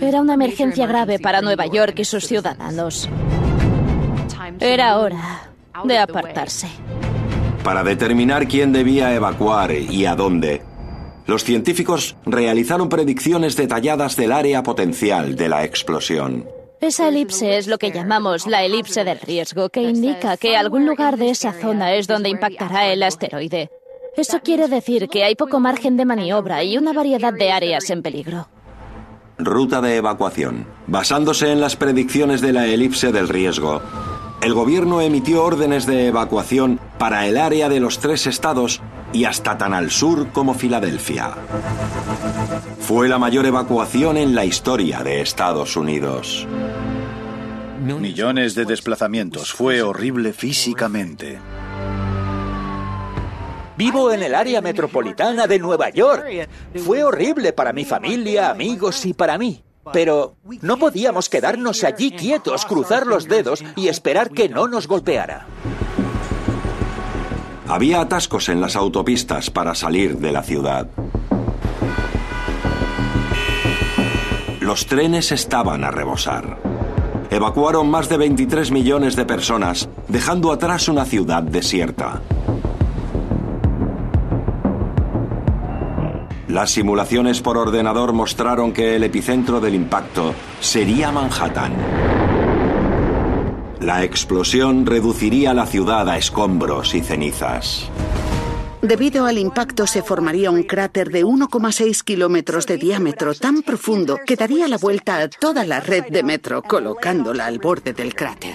Era 0.00 0.20
una 0.20 0.34
emergencia 0.34 0.86
grave 0.86 1.18
para 1.18 1.40
Nueva 1.40 1.66
York 1.66 1.98
y 1.98 2.04
sus 2.04 2.28
ciudadanos. 2.28 3.08
Era 4.60 5.00
hora 5.00 5.50
de 5.82 5.98
apartarse. 5.98 6.68
Para 7.64 7.82
determinar 7.82 8.46
quién 8.46 8.72
debía 8.72 9.12
evacuar 9.12 9.72
y 9.72 10.06
a 10.06 10.14
dónde, 10.14 10.62
los 11.26 11.42
científicos 11.42 12.14
realizaron 12.24 12.88
predicciones 12.88 13.56
detalladas 13.56 14.14
del 14.14 14.30
área 14.30 14.62
potencial 14.62 15.34
de 15.34 15.48
la 15.48 15.64
explosión. 15.64 16.48
Esa 16.80 17.08
elipse 17.08 17.58
es 17.58 17.66
lo 17.66 17.78
que 17.78 17.90
llamamos 17.90 18.46
la 18.46 18.62
elipse 18.62 19.02
del 19.02 19.18
riesgo, 19.18 19.68
que 19.68 19.82
indica 19.82 20.36
que 20.36 20.56
algún 20.56 20.86
lugar 20.86 21.16
de 21.16 21.30
esa 21.30 21.52
zona 21.54 21.92
es 21.94 22.06
donde 22.06 22.28
impactará 22.28 22.86
el 22.92 23.02
asteroide. 23.02 23.68
Eso 24.16 24.40
quiere 24.40 24.68
decir 24.68 25.08
que 25.08 25.24
hay 25.24 25.34
poco 25.34 25.58
margen 25.58 25.96
de 25.96 26.04
maniobra 26.04 26.62
y 26.62 26.78
una 26.78 26.92
variedad 26.92 27.32
de 27.32 27.50
áreas 27.50 27.90
en 27.90 28.02
peligro. 28.02 28.48
Ruta 29.38 29.80
de 29.80 29.96
evacuación. 29.96 30.66
Basándose 30.86 31.50
en 31.50 31.60
las 31.60 31.74
predicciones 31.74 32.40
de 32.40 32.52
la 32.52 32.66
elipse 32.66 33.10
del 33.10 33.28
riesgo, 33.28 33.82
el 34.40 34.54
gobierno 34.54 35.00
emitió 35.00 35.42
órdenes 35.42 35.86
de 35.86 36.06
evacuación 36.06 36.78
para 36.98 37.26
el 37.26 37.36
área 37.38 37.68
de 37.68 37.80
los 37.80 37.98
tres 37.98 38.26
estados 38.26 38.82
y 39.12 39.24
hasta 39.24 39.58
tan 39.58 39.74
al 39.74 39.90
sur 39.90 40.28
como 40.32 40.54
Filadelfia. 40.54 41.34
Fue 42.78 43.08
la 43.08 43.18
mayor 43.18 43.46
evacuación 43.46 44.16
en 44.16 44.34
la 44.34 44.44
historia 44.44 45.02
de 45.02 45.22
Estados 45.22 45.76
Unidos. 45.76 46.46
Millones 47.82 48.54
de 48.54 48.64
desplazamientos. 48.64 49.52
Fue 49.52 49.82
horrible 49.82 50.32
físicamente. 50.32 51.38
Vivo 53.76 54.12
en 54.12 54.22
el 54.22 54.34
área 54.34 54.60
metropolitana 54.60 55.46
de 55.46 55.58
Nueva 55.58 55.90
York. 55.90 56.48
Fue 56.84 57.02
horrible 57.02 57.52
para 57.52 57.72
mi 57.72 57.84
familia, 57.84 58.50
amigos 58.50 59.04
y 59.06 59.14
para 59.14 59.38
mí. 59.38 59.62
Pero 59.92 60.36
no 60.62 60.78
podíamos 60.78 61.28
quedarnos 61.28 61.84
allí 61.84 62.12
quietos, 62.12 62.64
cruzar 62.64 63.06
los 63.06 63.28
dedos 63.28 63.62
y 63.76 63.88
esperar 63.88 64.30
que 64.30 64.48
no 64.48 64.68
nos 64.68 64.86
golpeara. 64.86 65.46
Había 67.68 68.00
atascos 68.00 68.48
en 68.48 68.60
las 68.60 68.76
autopistas 68.76 69.50
para 69.50 69.74
salir 69.74 70.18
de 70.18 70.32
la 70.32 70.42
ciudad. 70.42 70.88
Los 74.60 74.86
trenes 74.86 75.32
estaban 75.32 75.84
a 75.84 75.90
rebosar. 75.90 76.58
Evacuaron 77.30 77.90
más 77.90 78.08
de 78.08 78.16
23 78.16 78.70
millones 78.70 79.16
de 79.16 79.26
personas, 79.26 79.88
dejando 80.08 80.52
atrás 80.52 80.88
una 80.88 81.04
ciudad 81.04 81.42
desierta. 81.42 82.22
Las 86.54 86.70
simulaciones 86.70 87.40
por 87.40 87.58
ordenador 87.58 88.12
mostraron 88.12 88.72
que 88.72 88.94
el 88.94 89.02
epicentro 89.02 89.60
del 89.60 89.74
impacto 89.74 90.36
sería 90.60 91.10
Manhattan. 91.10 91.72
La 93.80 94.04
explosión 94.04 94.86
reduciría 94.86 95.52
la 95.52 95.66
ciudad 95.66 96.08
a 96.08 96.16
escombros 96.16 96.94
y 96.94 97.00
cenizas. 97.00 97.90
Debido 98.82 99.26
al 99.26 99.38
impacto 99.38 99.88
se 99.88 100.02
formaría 100.02 100.52
un 100.52 100.62
cráter 100.62 101.10
de 101.10 101.24
1,6 101.24 102.04
kilómetros 102.04 102.68
de 102.68 102.76
diámetro 102.76 103.34
tan 103.34 103.62
profundo 103.62 104.20
que 104.24 104.36
daría 104.36 104.68
la 104.68 104.78
vuelta 104.78 105.18
a 105.18 105.28
toda 105.28 105.64
la 105.64 105.80
red 105.80 106.04
de 106.08 106.22
metro, 106.22 106.62
colocándola 106.62 107.46
al 107.46 107.58
borde 107.58 107.94
del 107.94 108.14
cráter. 108.14 108.54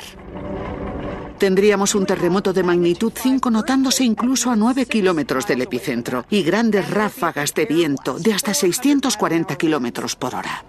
Tendríamos 1.40 1.96
un 1.96 2.06
terremoto 2.06 2.52
de 2.52 2.64
magnitud 2.64 3.14
5 3.16 3.50
notándose 3.50 4.04
incluso 4.04 4.52
a 4.52 4.58
9 4.58 4.86
kilómetros 4.86 5.48
del 5.48 5.62
epicentro 5.62 6.26
y 6.30 6.44
grandes 6.44 6.90
ráfagas 6.90 7.54
de 7.54 7.66
viento 7.66 8.20
de 8.20 8.34
hasta 8.34 8.54
640 8.54 9.56
kilómetros 9.56 10.18
por 10.18 10.36
hora. 10.36 10.66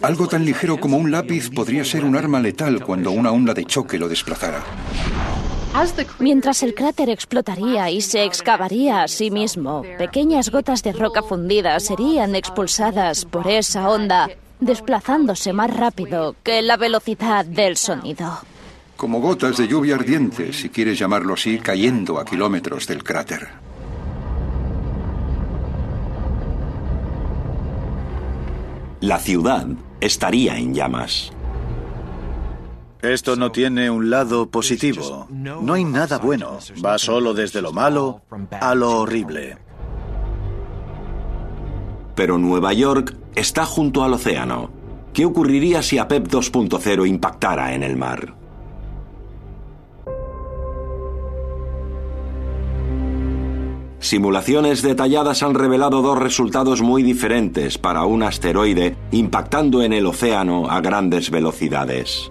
Algo 0.00 0.28
tan 0.28 0.44
ligero 0.44 0.78
como 0.78 0.96
un 0.96 1.10
lápiz 1.10 1.50
podría 1.50 1.84
ser 1.84 2.04
un 2.04 2.14
arma 2.14 2.38
letal 2.38 2.84
cuando 2.84 3.10
una 3.10 3.32
onda 3.32 3.52
de 3.52 3.64
choque 3.64 3.98
lo 3.98 4.08
desplazara. 4.08 4.62
Mientras 6.20 6.62
el 6.62 6.74
cráter 6.74 7.10
explotaría 7.10 7.90
y 7.90 8.00
se 8.00 8.22
excavaría 8.22 9.02
a 9.02 9.08
sí 9.08 9.32
mismo, 9.32 9.82
pequeñas 9.98 10.50
gotas 10.50 10.84
de 10.84 10.92
roca 10.92 11.20
fundida 11.20 11.80
serían 11.80 12.36
expulsadas 12.36 13.24
por 13.24 13.48
esa 13.48 13.88
onda, 13.88 14.30
desplazándose 14.60 15.52
más 15.52 15.76
rápido 15.76 16.36
que 16.44 16.62
la 16.62 16.76
velocidad 16.76 17.44
del 17.44 17.76
sonido 17.76 18.42
como 18.96 19.20
gotas 19.20 19.56
de 19.56 19.68
lluvia 19.68 19.96
ardiente, 19.96 20.52
si 20.52 20.68
quieres 20.68 20.98
llamarlo 20.98 21.34
así, 21.34 21.58
cayendo 21.58 22.18
a 22.18 22.24
kilómetros 22.24 22.86
del 22.86 23.02
cráter. 23.02 23.48
La 29.00 29.18
ciudad 29.18 29.66
estaría 30.00 30.56
en 30.56 30.74
llamas. 30.74 31.32
Esto 33.02 33.34
no 33.34 33.50
tiene 33.50 33.90
un 33.90 34.10
lado 34.10 34.48
positivo. 34.48 35.26
No 35.28 35.74
hay 35.74 35.84
nada 35.84 36.18
bueno. 36.18 36.58
Va 36.84 36.98
solo 36.98 37.34
desde 37.34 37.60
lo 37.60 37.72
malo 37.72 38.22
a 38.60 38.76
lo 38.76 39.00
horrible. 39.00 39.58
Pero 42.14 42.38
Nueva 42.38 42.72
York 42.72 43.16
está 43.34 43.66
junto 43.66 44.04
al 44.04 44.12
océano. 44.12 44.70
¿Qué 45.12 45.24
ocurriría 45.24 45.82
si 45.82 45.98
APEP 45.98 46.28
2.0 46.28 47.08
impactara 47.08 47.74
en 47.74 47.82
el 47.82 47.96
mar? 47.96 48.41
Simulaciones 54.12 54.82
detalladas 54.82 55.42
han 55.42 55.54
revelado 55.54 56.02
dos 56.02 56.18
resultados 56.18 56.82
muy 56.82 57.02
diferentes 57.02 57.78
para 57.78 58.04
un 58.04 58.22
asteroide 58.22 58.94
impactando 59.10 59.82
en 59.82 59.94
el 59.94 60.04
océano 60.04 60.70
a 60.70 60.82
grandes 60.82 61.30
velocidades. 61.30 62.30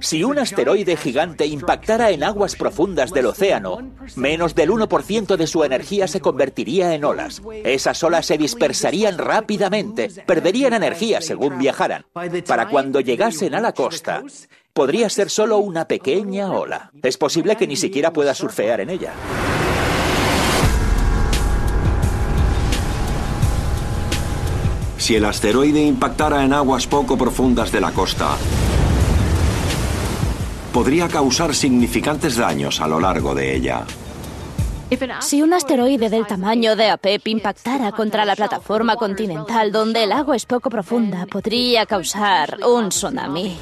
Si 0.00 0.24
un 0.24 0.40
asteroide 0.40 0.96
gigante 0.96 1.46
impactara 1.46 2.10
en 2.10 2.24
aguas 2.24 2.56
profundas 2.56 3.12
del 3.12 3.26
océano, 3.26 3.78
menos 4.16 4.56
del 4.56 4.70
1% 4.70 5.36
de 5.36 5.46
su 5.46 5.62
energía 5.62 6.08
se 6.08 6.20
convertiría 6.20 6.94
en 6.94 7.04
olas. 7.04 7.40
Esas 7.62 8.02
olas 8.02 8.26
se 8.26 8.38
dispersarían 8.38 9.18
rápidamente, 9.18 10.08
perderían 10.26 10.72
energía 10.72 11.20
según 11.20 11.58
viajaran. 11.58 12.06
Para 12.44 12.68
cuando 12.68 12.98
llegasen 12.98 13.54
a 13.54 13.60
la 13.60 13.72
costa, 13.72 14.24
podría 14.78 15.10
ser 15.10 15.28
solo 15.28 15.58
una 15.58 15.86
pequeña 15.88 16.52
ola. 16.52 16.92
Es 17.02 17.18
posible 17.18 17.56
que 17.56 17.66
ni 17.66 17.74
siquiera 17.74 18.12
pueda 18.12 18.32
surfear 18.32 18.80
en 18.80 18.90
ella. 18.90 19.12
Si 24.96 25.16
el 25.16 25.24
asteroide 25.24 25.82
impactara 25.82 26.44
en 26.44 26.52
aguas 26.52 26.86
poco 26.86 27.18
profundas 27.18 27.72
de 27.72 27.80
la 27.80 27.90
costa, 27.90 28.36
podría 30.72 31.08
causar 31.08 31.56
significantes 31.56 32.36
daños 32.36 32.80
a 32.80 32.86
lo 32.86 33.00
largo 33.00 33.34
de 33.34 33.56
ella. 33.56 33.84
Si 35.22 35.42
un 35.42 35.54
asteroide 35.54 36.08
del 36.08 36.24
tamaño 36.24 36.76
de 36.76 36.90
APEP 36.90 37.26
impactara 37.26 37.90
contra 37.90 38.24
la 38.24 38.36
plataforma 38.36 38.94
continental 38.94 39.72
donde 39.72 40.04
el 40.04 40.12
agua 40.12 40.36
es 40.36 40.46
poco 40.46 40.70
profunda, 40.70 41.26
podría 41.26 41.84
causar 41.84 42.58
un 42.64 42.90
tsunami. 42.90 43.56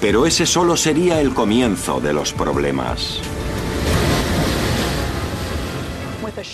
Pero 0.00 0.26
ese 0.26 0.46
solo 0.46 0.76
sería 0.76 1.20
el 1.20 1.34
comienzo 1.34 2.00
de 2.00 2.12
los 2.12 2.32
problemas. 2.32 3.20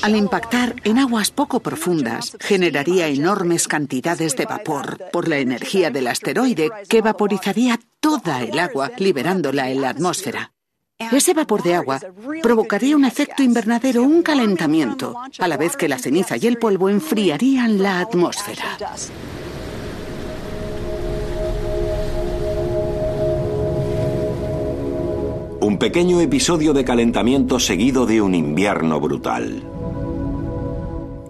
Al 0.02 0.16
impactar 0.16 0.76
en 0.84 0.98
aguas 0.98 1.30
poco 1.30 1.60
profundas, 1.60 2.36
generaría 2.40 3.08
enormes 3.08 3.68
cantidades 3.68 4.34
de 4.36 4.46
vapor 4.46 4.98
por 5.12 5.28
la 5.28 5.38
energía 5.38 5.90
del 5.90 6.06
asteroide 6.06 6.70
que 6.88 7.02
vaporizaría 7.02 7.78
toda 8.00 8.42
el 8.42 8.58
agua, 8.58 8.90
liberándola 8.98 9.70
en 9.70 9.82
la 9.82 9.90
atmósfera. 9.90 10.52
Ese 10.98 11.34
vapor 11.34 11.62
de 11.62 11.74
agua 11.74 12.00
provocaría 12.42 12.96
un 12.96 13.04
efecto 13.04 13.42
invernadero, 13.42 14.02
un 14.02 14.22
calentamiento, 14.22 15.16
a 15.38 15.48
la 15.48 15.56
vez 15.56 15.76
que 15.76 15.88
la 15.88 15.98
ceniza 15.98 16.36
y 16.36 16.46
el 16.46 16.56
polvo 16.56 16.88
enfriarían 16.88 17.82
la 17.82 18.00
atmósfera. 18.00 18.78
Un 25.64 25.78
pequeño 25.78 26.20
episodio 26.20 26.74
de 26.74 26.84
calentamiento 26.84 27.58
seguido 27.58 28.04
de 28.04 28.20
un 28.20 28.34
invierno 28.34 29.00
brutal. 29.00 29.62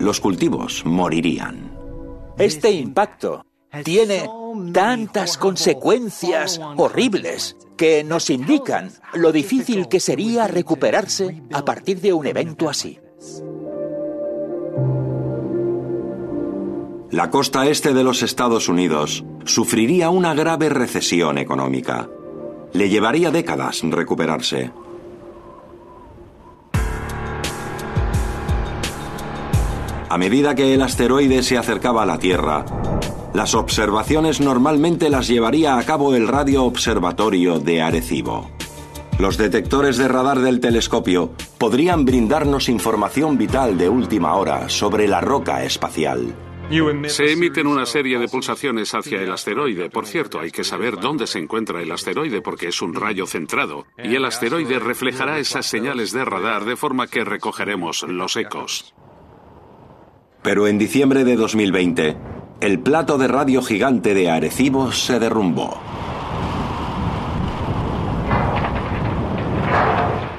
Los 0.01 0.19
cultivos 0.19 0.85
morirían. 0.85 1.71
Este 2.37 2.73
impacto 2.73 3.47
tiene 3.85 4.29
tantas 4.73 5.39
consecuencias 5.39 6.61
horribles 6.77 7.57
que 7.77 8.03
nos 8.03 8.29
indican 8.29 8.91
lo 9.13 9.31
difícil 9.31 9.87
que 9.87 10.01
sería 10.01 10.49
recuperarse 10.49 11.41
a 11.53 11.65
partir 11.65 12.01
de 12.01 12.13
un 12.13 12.27
evento 12.27 12.69
así. 12.69 12.99
La 17.13 17.31
costa 17.31 17.69
este 17.69 17.95
de 17.95 18.03
los 18.03 18.25
Estados 18.25 18.69
Unidos 18.69 19.25
sufriría 19.45 20.11
una 20.11 20.35
grave 20.35 20.71
recesión 20.71 21.39
económica. 21.39 22.11
Le 22.75 22.89
llevaría 22.89 23.31
décadas 23.31 23.83
recuperarse. 23.85 24.73
A 30.09 30.19
medida 30.19 30.55
que 30.55 30.75
el 30.75 30.83
asteroide 30.83 31.43
se 31.43 31.57
acercaba 31.57 32.03
a 32.03 32.07
la 32.07 32.19
Tierra, 32.19 32.65
las 33.33 33.55
observaciones 33.55 34.41
normalmente 34.41 35.09
las 35.09 35.29
llevaría 35.29 35.79
a 35.79 35.85
cabo 35.85 36.15
el 36.15 36.29
Radio 36.29 36.65
Observatorio 36.65 37.61
de 37.61 37.81
Arecibo. 37.81 38.51
Los 39.19 39.39
detectores 39.39 39.97
de 39.97 40.09
radar 40.09 40.41
del 40.41 40.59
telescopio 40.59 41.33
podrían 41.59 42.05
brindarnos 42.05 42.69
información 42.69 43.39
vital 43.39 43.79
de 43.79 43.89
última 43.89 44.35
hora 44.35 44.69
sobre 44.69 45.07
la 45.07 45.21
roca 45.21 45.63
espacial. 45.63 46.35
Se 47.09 47.33
emiten 47.33 47.67
una 47.67 47.87
serie 47.87 48.19
de 48.19 48.27
pulsaciones 48.27 48.95
hacia 48.95 49.21
el 49.21 49.31
asteroide. 49.31 49.91
Por 49.91 50.07
cierto, 50.07 50.41
hay 50.41 50.51
que 50.51 50.65
saber 50.65 50.99
dónde 50.99 51.27
se 51.27 51.39
encuentra 51.39 51.81
el 51.81 51.93
asteroide 51.93 52.41
porque 52.41 52.69
es 52.69 52.83
un 52.83 52.95
rayo 52.95 53.27
centrado. 53.27 53.87
Y 54.03 54.15
el 54.15 54.25
asteroide 54.25 54.79
reflejará 54.79 55.39
esas 55.39 55.67
señales 55.67 56.13
de 56.13 56.25
radar 56.25 56.65
de 56.65 56.77
forma 56.77 57.07
que 57.07 57.25
recogeremos 57.25 58.03
los 58.05 58.37
ecos. 58.37 58.95
Pero 60.43 60.67
en 60.67 60.79
diciembre 60.79 61.25
de 61.25 61.37
2020, 61.37 62.17
el 62.61 62.81
plato 62.81 63.19
de 63.19 63.29
radio 63.29 63.63
gigante 63.63 64.15
de 64.15 64.31
Arecibo 64.31 64.91
se 64.91 65.19
derrumbó. 65.19 65.81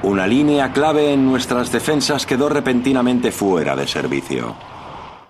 Una 0.04 0.28
línea 0.28 0.72
clave 0.72 1.14
en 1.14 1.26
nuestras 1.26 1.72
defensas 1.72 2.26
quedó 2.26 2.50
repentinamente 2.50 3.32
fuera 3.32 3.76
de 3.76 3.88
servicio. 3.88 4.56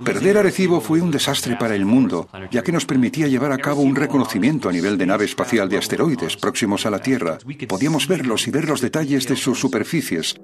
Perder 0.04 0.38
Arecibo 0.38 0.82
fue 0.82 1.02
un 1.02 1.12
desastre 1.12 1.56
para 1.58 1.76
el 1.76 1.86
mundo, 1.86 2.28
ya 2.52 2.62
que 2.62 2.72
nos 2.72 2.86
permitía 2.86 3.28
llevar 3.28 3.52
a 3.52 3.58
cabo 3.58 3.82
un 3.82 3.96
reconocimiento 3.96 4.68
a 4.68 4.72
nivel 4.72 4.98
de 4.98 5.06
nave 5.06 5.26
espacial 5.26 5.70
de 5.70 5.78
asteroides 5.78 6.36
próximos 6.38 6.86
a 6.86 6.90
la 6.90 7.00
Tierra. 7.00 7.38
Podíamos 7.68 8.08
verlos 8.08 8.48
y 8.48 8.52
ver 8.52 8.68
los 8.68 8.82
detalles 8.82 9.28
de 9.28 9.36
sus 9.36 9.60
superficies, 9.60 10.36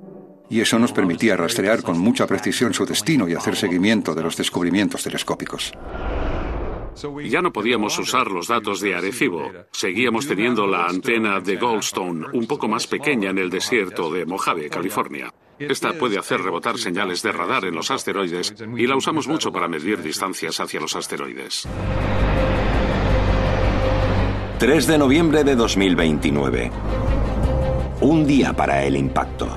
y 0.50 0.62
eso 0.62 0.80
nos 0.80 0.94
permitía 0.94 1.36
rastrear 1.36 1.82
con 1.82 1.98
mucha 1.98 2.28
precisión 2.28 2.74
su 2.74 2.86
destino 2.86 3.28
y 3.28 3.34
hacer 3.34 3.56
seguimiento 3.56 4.14
de 4.14 4.24
los 4.24 4.38
descubrimientos 4.38 5.04
telescópicos. 5.04 5.74
Ya 7.26 7.42
no 7.42 7.52
podíamos 7.52 7.98
usar 7.98 8.28
los 8.28 8.48
datos 8.48 8.80
de 8.82 8.96
Arecibo. 8.96 9.50
Seguíamos 9.72 10.28
teniendo 10.28 10.68
la 10.68 10.86
antena 10.86 11.40
de 11.40 11.56
Goldstone 11.56 12.28
un 12.34 12.48
poco 12.48 12.68
más 12.68 12.86
pequeña 12.86 13.30
en 13.30 13.38
el 13.38 13.50
desierto 13.50 14.12
de 14.12 14.26
Mojave, 14.26 14.70
California. 14.70 15.34
Esta 15.70 15.94
puede 15.94 16.18
hacer 16.18 16.42
rebotar 16.42 16.78
señales 16.78 17.22
de 17.22 17.32
radar 17.32 17.66
en 17.66 17.76
los 17.76 17.92
asteroides 17.92 18.54
y 18.78 18.88
la 18.88 18.96
usamos 18.96 19.28
mucho 19.28 19.52
para 19.52 19.68
medir 19.68 20.02
distancias 20.02 20.60
hacia 20.60 20.80
los 20.80 20.96
asteroides. 20.96 21.68
3 24.60 24.88
de 24.88 24.98
noviembre 24.98 25.44
de 25.44 25.56
2029. 25.56 26.72
Un 28.02 28.26
día 28.26 28.54
para 28.54 28.84
el 28.84 28.96
impacto. 28.96 29.50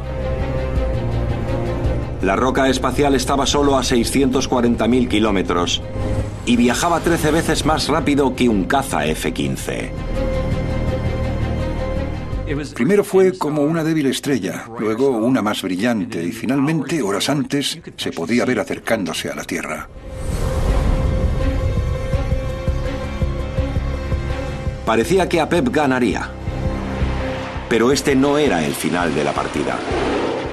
La 2.23 2.37
roca 2.37 2.69
espacial 2.69 3.15
estaba 3.15 3.47
solo 3.47 3.77
a 3.77 3.83
640.000 3.83 5.09
kilómetros 5.09 5.83
y 6.47 6.57
viajaba 6.57 7.01
13 7.01 7.31
veces 7.31 7.67
más 7.67 7.89
rápido 7.89 8.35
que 8.35 8.49
un 8.49 8.65
caza 8.65 9.05
F-15. 9.07 9.91
Primero 12.75 13.05
fue 13.05 13.39
como 13.39 13.63
una 13.63 13.83
débil 13.83 14.07
estrella, 14.07 14.67
luego 14.79 15.09
una 15.11 15.41
más 15.41 15.63
brillante 15.63 16.23
y 16.23 16.31
finalmente, 16.31 17.01
horas 17.01 17.31
antes, 17.31 17.79
se 17.97 18.13
podía 18.13 18.45
ver 18.45 18.61
acercándose 18.61 19.31
a 19.31 19.35
la 19.35 19.45
Tierra. 19.45 19.89
Parecía 24.85 25.29
que 25.29 25.41
APEP 25.41 25.71
ganaría. 25.71 26.29
Pero 27.71 27.91
este 27.91 28.15
no 28.15 28.37
era 28.37 28.65
el 28.65 28.75
final 28.75 29.15
de 29.15 29.25
la 29.25 29.33
partida. 29.33 29.79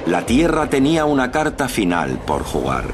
La 0.05 0.25
Tierra 0.25 0.69
tenía 0.69 1.03
una 1.03 1.29
carta 1.29 1.67
final 1.67 2.19
por 2.25 2.43
jugar. 2.43 2.85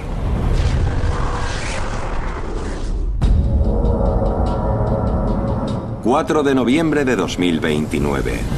4 6.04 6.42
de 6.42 6.56
noviembre 6.56 7.06
de 7.06 7.16
2029. 7.16 8.57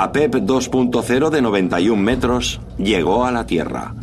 APEP 0.00 0.36
2.0 0.36 1.28
de 1.28 1.42
91 1.42 2.00
metros 2.00 2.60
llegó 2.78 3.24
a 3.24 3.32
la 3.32 3.46
Tierra. 3.46 3.96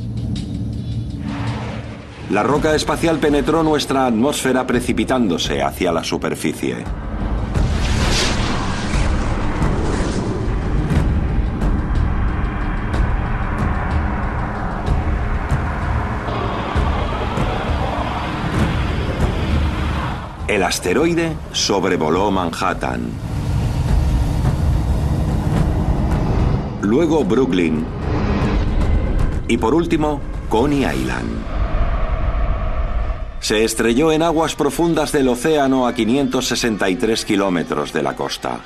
La 2.29 2.43
roca 2.43 2.75
espacial 2.75 3.19
penetró 3.19 3.63
nuestra 3.63 4.05
atmósfera 4.05 4.67
precipitándose 4.67 5.63
hacia 5.63 5.93
la 5.93 6.03
superficie. 6.03 6.83
El 20.49 20.61
asteroide 20.61 21.37
sobrevoló 21.53 22.31
Manhattan. 22.31 23.34
Luego 26.85 27.23
Brooklyn. 27.25 27.83
Y 29.47 29.57
por 29.57 29.73
último, 29.73 30.21
Coney 30.49 30.85
Island. 30.85 31.31
Se 33.39 33.63
estrelló 33.63 34.11
en 34.11 34.21
aguas 34.21 34.53
profundas 34.53 35.11
del 35.11 35.27
océano 35.29 35.87
a 35.87 35.95
563 35.95 37.25
kilómetros 37.25 37.91
de 37.91 38.03
la 38.03 38.15
costa. 38.15 38.59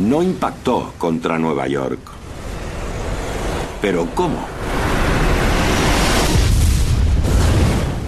No 0.00 0.22
impactó 0.22 0.92
contra 0.98 1.38
Nueva 1.38 1.68
York. 1.68 2.00
¿Pero 3.80 4.06
cómo? 4.14 4.44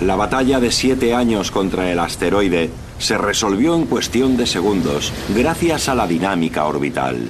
La 0.02 0.16
batalla 0.16 0.60
de 0.60 0.70
siete 0.70 1.14
años 1.14 1.50
contra 1.50 1.90
el 1.90 1.98
asteroide 1.98 2.81
se 3.02 3.18
resolvió 3.18 3.74
en 3.74 3.86
cuestión 3.86 4.36
de 4.36 4.46
segundos 4.46 5.12
gracias 5.34 5.88
a 5.88 5.94
la 5.96 6.06
dinámica 6.06 6.66
orbital. 6.66 7.28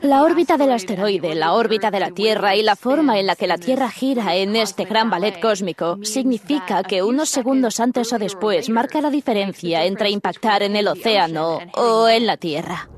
La 0.00 0.22
órbita 0.22 0.56
del 0.56 0.72
asteroide, 0.72 1.34
la 1.34 1.52
órbita 1.52 1.90
de 1.90 2.00
la 2.00 2.10
Tierra 2.10 2.56
y 2.56 2.62
la 2.62 2.74
forma 2.74 3.18
en 3.18 3.26
la 3.26 3.36
que 3.36 3.46
la 3.46 3.58
Tierra 3.58 3.90
gira 3.90 4.34
en 4.34 4.56
este 4.56 4.86
gran 4.86 5.10
ballet 5.10 5.38
cósmico 5.40 5.98
significa 6.02 6.82
que 6.82 7.02
unos 7.02 7.28
segundos 7.28 7.78
antes 7.80 8.10
o 8.14 8.18
después 8.18 8.70
marca 8.70 9.02
la 9.02 9.10
diferencia 9.10 9.84
entre 9.84 10.08
impactar 10.08 10.62
en 10.62 10.74
el 10.74 10.88
océano 10.88 11.58
o 11.74 12.08
en 12.08 12.26
la 12.26 12.38
Tierra. 12.38 12.88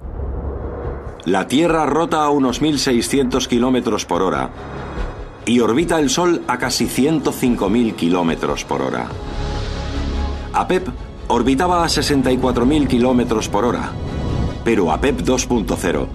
La 1.25 1.49
Tierra 1.49 1.87
rota 1.87 2.23
a 2.23 2.31
unos 2.31 2.63
1.600 2.63 3.49
kilómetros 3.49 4.07
por 4.07 4.23
hora 4.23 4.51
y 5.45 5.59
orbita 5.59 5.99
el 5.99 6.09
Sol 6.09 6.43
a 6.47 6.57
casi 6.59 6.87
105.000 6.87 7.97
kilómetros 7.97 8.65
por 8.65 8.83
hora. 8.83 9.09
APEP 10.53 10.89
orbitaba 11.29 11.85
a 11.85 11.89
64.000 11.89 12.89
kilómetros 12.89 13.49
por 13.49 13.65
hora, 13.65 13.93
pero 14.65 14.91
APEP 14.93 15.21
2.0 15.21 16.07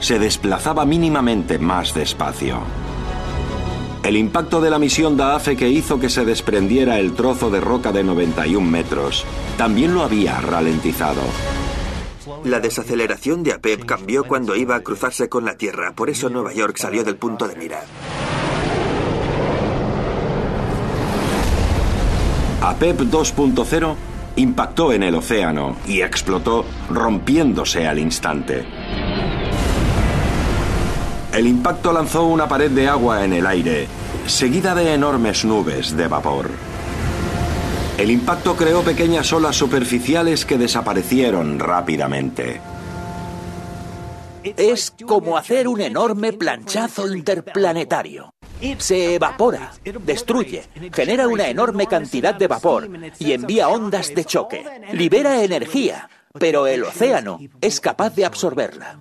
se 0.00 0.18
desplazaba 0.18 0.84
mínimamente 0.84 1.58
más 1.58 1.94
despacio. 1.94 2.58
El 4.02 4.16
impacto 4.16 4.60
de 4.60 4.70
la 4.70 4.78
misión 4.78 5.16
DAAFE 5.16 5.56
que 5.56 5.68
hizo 5.68 5.98
que 5.98 6.08
se 6.08 6.24
desprendiera 6.24 6.98
el 6.98 7.14
trozo 7.14 7.50
de 7.50 7.60
roca 7.60 7.92
de 7.92 8.04
91 8.04 8.66
metros 8.66 9.24
también 9.56 9.94
lo 9.94 10.02
había 10.02 10.40
ralentizado. 10.40 11.22
La 12.44 12.60
desaceleración 12.60 13.42
de 13.42 13.52
APEP 13.52 13.84
cambió 13.84 14.24
cuando 14.24 14.54
iba 14.54 14.76
a 14.76 14.80
cruzarse 14.80 15.28
con 15.28 15.44
la 15.44 15.56
Tierra, 15.56 15.94
por 15.94 16.10
eso 16.10 16.30
Nueva 16.30 16.52
York 16.52 16.76
salió 16.76 17.02
del 17.02 17.16
punto 17.16 17.48
de 17.48 17.56
mira. 17.56 17.82
APEP 22.60 23.02
2.0 23.02 23.94
impactó 24.36 24.92
en 24.92 25.04
el 25.04 25.14
océano 25.14 25.76
y 25.86 26.00
explotó 26.02 26.64
rompiéndose 26.90 27.86
al 27.86 27.98
instante. 27.98 28.64
El 31.32 31.46
impacto 31.46 31.92
lanzó 31.92 32.24
una 32.24 32.48
pared 32.48 32.70
de 32.70 32.88
agua 32.88 33.24
en 33.24 33.32
el 33.32 33.46
aire, 33.46 33.86
seguida 34.26 34.74
de 34.74 34.94
enormes 34.94 35.44
nubes 35.44 35.96
de 35.96 36.08
vapor. 36.08 36.50
El 37.96 38.10
impacto 38.10 38.56
creó 38.56 38.82
pequeñas 38.82 39.32
olas 39.32 39.54
superficiales 39.54 40.44
que 40.44 40.58
desaparecieron 40.58 41.58
rápidamente. 41.58 42.60
Es 44.42 44.94
como 45.06 45.36
hacer 45.36 45.68
un 45.68 45.80
enorme 45.80 46.32
planchazo 46.32 47.12
interplanetario. 47.12 48.32
Se 48.78 49.14
evapora, 49.14 49.72
destruye, 50.04 50.64
genera 50.92 51.28
una 51.28 51.48
enorme 51.48 51.86
cantidad 51.86 52.34
de 52.34 52.46
vapor 52.46 52.88
y 53.18 53.32
envía 53.32 53.68
ondas 53.68 54.14
de 54.14 54.24
choque. 54.24 54.64
Libera 54.92 55.42
energía, 55.42 56.08
pero 56.38 56.66
el 56.66 56.84
océano 56.84 57.38
es 57.60 57.80
capaz 57.80 58.14
de 58.14 58.24
absorberla. 58.24 58.98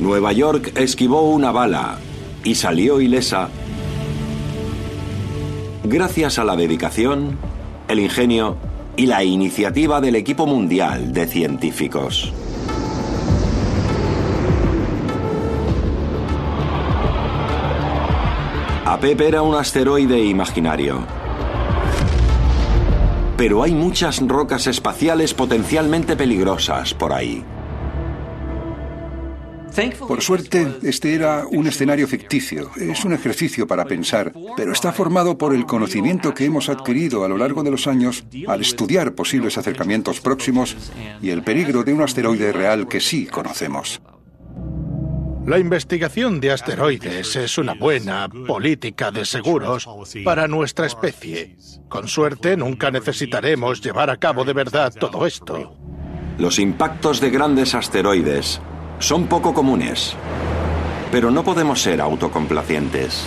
Nueva 0.00 0.32
York 0.32 0.72
esquivó 0.76 1.30
una 1.30 1.52
bala 1.52 1.98
y 2.42 2.56
salió 2.56 3.00
ilesa 3.00 3.48
gracias 5.84 6.38
a 6.38 6.44
la 6.44 6.56
dedicación, 6.56 7.38
el 7.88 8.00
ingenio 8.00 8.56
y 8.96 9.06
la 9.06 9.24
iniciativa 9.24 10.00
del 10.00 10.16
equipo 10.16 10.46
mundial 10.46 11.12
de 11.12 11.26
científicos. 11.26 12.32
APEP 19.02 19.20
era 19.22 19.42
un 19.42 19.56
asteroide 19.56 20.22
imaginario. 20.22 21.04
Pero 23.36 23.64
hay 23.64 23.72
muchas 23.72 24.20
rocas 24.20 24.68
espaciales 24.68 25.34
potencialmente 25.34 26.14
peligrosas 26.14 26.94
por 26.94 27.12
ahí. 27.12 27.44
Por 30.06 30.22
suerte, 30.22 30.76
este 30.84 31.14
era 31.14 31.48
un 31.50 31.66
escenario 31.66 32.06
ficticio. 32.06 32.70
Es 32.76 33.04
un 33.04 33.12
ejercicio 33.12 33.66
para 33.66 33.86
pensar, 33.86 34.32
pero 34.56 34.70
está 34.70 34.92
formado 34.92 35.36
por 35.36 35.52
el 35.52 35.66
conocimiento 35.66 36.32
que 36.32 36.44
hemos 36.44 36.68
adquirido 36.68 37.24
a 37.24 37.28
lo 37.28 37.36
largo 37.36 37.64
de 37.64 37.72
los 37.72 37.88
años 37.88 38.24
al 38.46 38.60
estudiar 38.60 39.16
posibles 39.16 39.58
acercamientos 39.58 40.20
próximos 40.20 40.76
y 41.20 41.30
el 41.30 41.42
peligro 41.42 41.82
de 41.82 41.92
un 41.92 42.02
asteroide 42.02 42.52
real 42.52 42.86
que 42.86 43.00
sí 43.00 43.26
conocemos. 43.26 44.00
La 45.44 45.58
investigación 45.58 46.40
de 46.40 46.52
asteroides 46.52 47.34
es 47.34 47.58
una 47.58 47.74
buena 47.74 48.28
política 48.28 49.10
de 49.10 49.24
seguros 49.24 49.88
para 50.24 50.46
nuestra 50.46 50.86
especie. 50.86 51.56
Con 51.88 52.06
suerte 52.06 52.56
nunca 52.56 52.92
necesitaremos 52.92 53.80
llevar 53.80 54.08
a 54.08 54.18
cabo 54.18 54.44
de 54.44 54.52
verdad 54.52 54.92
todo 54.92 55.26
esto. 55.26 55.76
Los 56.38 56.60
impactos 56.60 57.20
de 57.20 57.30
grandes 57.30 57.74
asteroides 57.74 58.60
son 59.00 59.26
poco 59.26 59.52
comunes. 59.52 60.14
Pero 61.10 61.32
no 61.32 61.42
podemos 61.42 61.82
ser 61.82 62.00
autocomplacientes. 62.00 63.24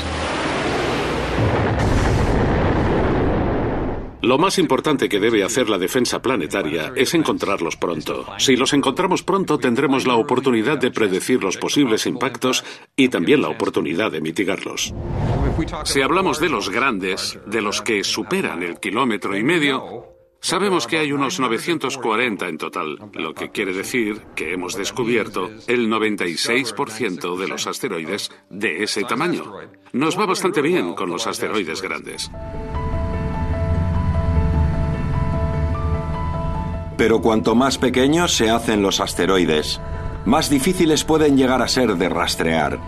Lo 4.25 4.39
más 4.39 4.57
importante 4.57 5.07
que 5.07 5.19
debe 5.19 5.43
hacer 5.43 5.69
la 5.69 5.77
defensa 5.77 6.19
planetaria 6.19 6.91
es 6.95 7.13
encontrarlos 7.13 7.75
pronto. 7.75 8.25
Si 8.39 8.55
los 8.55 8.73
encontramos 8.73 9.21
pronto 9.21 9.59
tendremos 9.59 10.07
la 10.07 10.15
oportunidad 10.15 10.79
de 10.79 10.89
predecir 10.89 11.43
los 11.43 11.57
posibles 11.57 12.07
impactos 12.07 12.65
y 12.95 13.09
también 13.09 13.43
la 13.43 13.49
oportunidad 13.49 14.11
de 14.11 14.21
mitigarlos. 14.21 14.95
Si 15.83 16.01
hablamos 16.01 16.39
de 16.39 16.49
los 16.49 16.71
grandes, 16.71 17.37
de 17.45 17.61
los 17.61 17.83
que 17.83 18.03
superan 18.03 18.63
el 18.63 18.79
kilómetro 18.79 19.37
y 19.37 19.43
medio, 19.43 20.15
Sabemos 20.41 20.85
que 20.85 20.99
hay 20.99 21.11
unos 21.11 21.39
940 21.39 22.47
en 22.47 22.59
total, 22.59 22.99
lo 23.13 23.33
que 23.33 23.49
quiere 23.49 23.73
decir 23.73 24.21
que 24.35 24.53
hemos 24.53 24.77
descubierto 24.77 25.49
el 25.65 25.89
96% 25.89 27.35
de 27.35 27.47
los 27.47 27.65
asteroides 27.65 28.31
de 28.51 28.83
ese 28.83 29.03
tamaño. 29.05 29.53
Nos 29.93 30.19
va 30.19 30.27
bastante 30.27 30.61
bien 30.61 30.93
con 30.93 31.09
los 31.09 31.25
asteroides 31.25 31.81
grandes. 31.81 32.29
Pero 36.97 37.21
cuanto 37.21 37.55
más 37.55 37.77
pequeños 37.77 38.35
se 38.35 38.49
hacen 38.49 38.81
los 38.81 38.99
asteroides, 38.99 39.81
más 40.25 40.49
difíciles 40.49 41.03
pueden 41.03 41.37
llegar 41.37 41.61
a 41.61 41.67
ser 41.67 41.95
de 41.95 42.09
rastrear. 42.09 42.79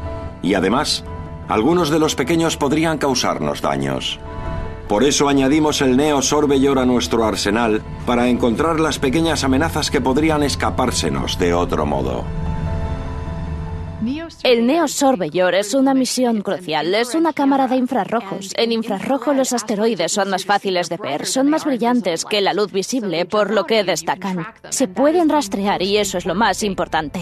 Y 0.41 0.53
además, 0.53 1.03
algunos 1.47 1.89
de 1.89 1.99
los 1.99 2.15
pequeños 2.15 2.57
podrían 2.57 2.97
causarnos 2.97 3.61
daños. 3.61 4.19
Por 4.87 5.03
eso 5.03 5.27
añadimos 5.27 5.81
el 5.81 5.97
Neo 5.97 6.21
Sorbellor 6.21 6.79
a 6.79 6.85
nuestro 6.85 7.25
arsenal 7.25 7.81
para 8.05 8.29
encontrar 8.29 8.79
las 8.79 8.99
pequeñas 8.99 9.43
amenazas 9.43 9.91
que 9.91 9.99
podrían 9.99 10.43
escapársenos 10.43 11.37
de 11.37 11.53
otro 11.53 11.85
modo. 11.85 12.23
El 14.43 14.65
Neo 14.65 14.87
Sorbellor 14.87 15.55
es 15.55 15.73
una 15.73 15.93
misión 15.93 16.41
crucial. 16.41 16.93
Es 16.93 17.15
una 17.15 17.33
cámara 17.33 17.67
de 17.67 17.75
infrarrojos. 17.77 18.51
En 18.55 18.71
infrarrojo 18.71 19.33
los 19.33 19.53
asteroides 19.53 20.11
son 20.11 20.29
más 20.29 20.45
fáciles 20.45 20.89
de 20.89 20.97
ver, 20.97 21.25
son 21.25 21.49
más 21.49 21.65
brillantes 21.65 22.25
que 22.25 22.41
la 22.41 22.53
luz 22.53 22.71
visible, 22.71 23.25
por 23.25 23.51
lo 23.51 23.65
que 23.65 23.83
destacan. 23.83 24.47
Se 24.69 24.87
pueden 24.87 25.29
rastrear 25.29 25.81
y 25.81 25.97
eso 25.97 26.17
es 26.17 26.25
lo 26.25 26.35
más 26.35 26.63
importante. 26.63 27.21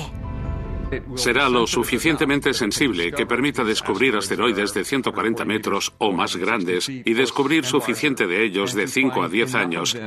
Será 1.16 1.50
lo 1.50 1.66
suficientemente 1.66 2.54
sensible 2.54 3.12
que 3.12 3.26
permita 3.26 3.64
descubrir 3.64 4.16
asteroides 4.16 4.74
de 4.74 4.86
140 4.86 5.46
metros 5.46 5.94
o 5.98 6.12
más 6.12 6.36
grandes 6.36 6.90
y 6.90 7.14
descubrir 7.14 7.66
suficiente 7.66 8.28
de 8.28 8.46
ellos 8.46 8.74
de 8.74 8.88
5 8.88 9.24
a 9.24 9.30
10 9.30 9.56
años 9.56 9.98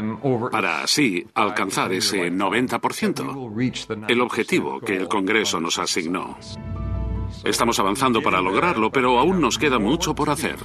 para 0.51 0.83
así 0.83 1.27
alcanzar 1.35 1.93
ese 1.93 2.31
90%, 2.31 4.07
el 4.09 4.21
objetivo 4.21 4.81
que 4.81 4.97
el 4.97 5.09
Congreso 5.09 5.61
nos 5.61 5.79
asignó. 5.79 6.39
Estamos 7.45 7.79
avanzando 7.79 8.23
para 8.23 8.41
lograrlo, 8.41 8.91
pero 8.91 9.19
aún 9.19 9.41
nos 9.41 9.59
queda 9.59 9.79
mucho 9.79 10.15
por 10.15 10.31
hacer. 10.31 10.57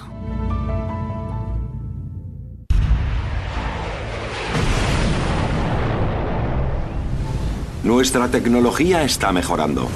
Nuestra 7.83 8.29
tecnología 8.29 9.03
está 9.03 9.31
mejorando. 9.31 9.89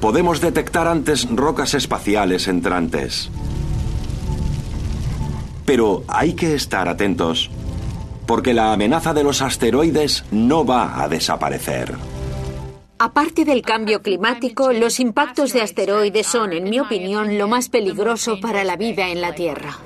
Podemos 0.00 0.40
detectar 0.40 0.88
antes 0.88 1.28
rocas 1.30 1.74
espaciales 1.74 2.48
entrantes. 2.48 3.30
Pero 5.66 6.04
hay 6.08 6.34
que 6.34 6.54
estar 6.54 6.88
atentos, 6.88 7.50
porque 8.26 8.54
la 8.54 8.72
amenaza 8.72 9.12
de 9.12 9.24
los 9.24 9.42
asteroides 9.42 10.24
no 10.30 10.64
va 10.64 11.02
a 11.02 11.08
desaparecer. 11.08 11.94
Aparte 12.98 13.44
del 13.44 13.60
cambio 13.60 14.00
climático, 14.00 14.72
los 14.72 15.00
impactos 15.00 15.52
de 15.52 15.60
asteroides 15.60 16.26
son, 16.26 16.54
en 16.54 16.64
mi 16.64 16.80
opinión, 16.80 17.36
lo 17.36 17.46
más 17.46 17.68
peligroso 17.68 18.40
para 18.40 18.64
la 18.64 18.76
vida 18.76 19.10
en 19.10 19.20
la 19.20 19.34
Tierra. 19.34 19.76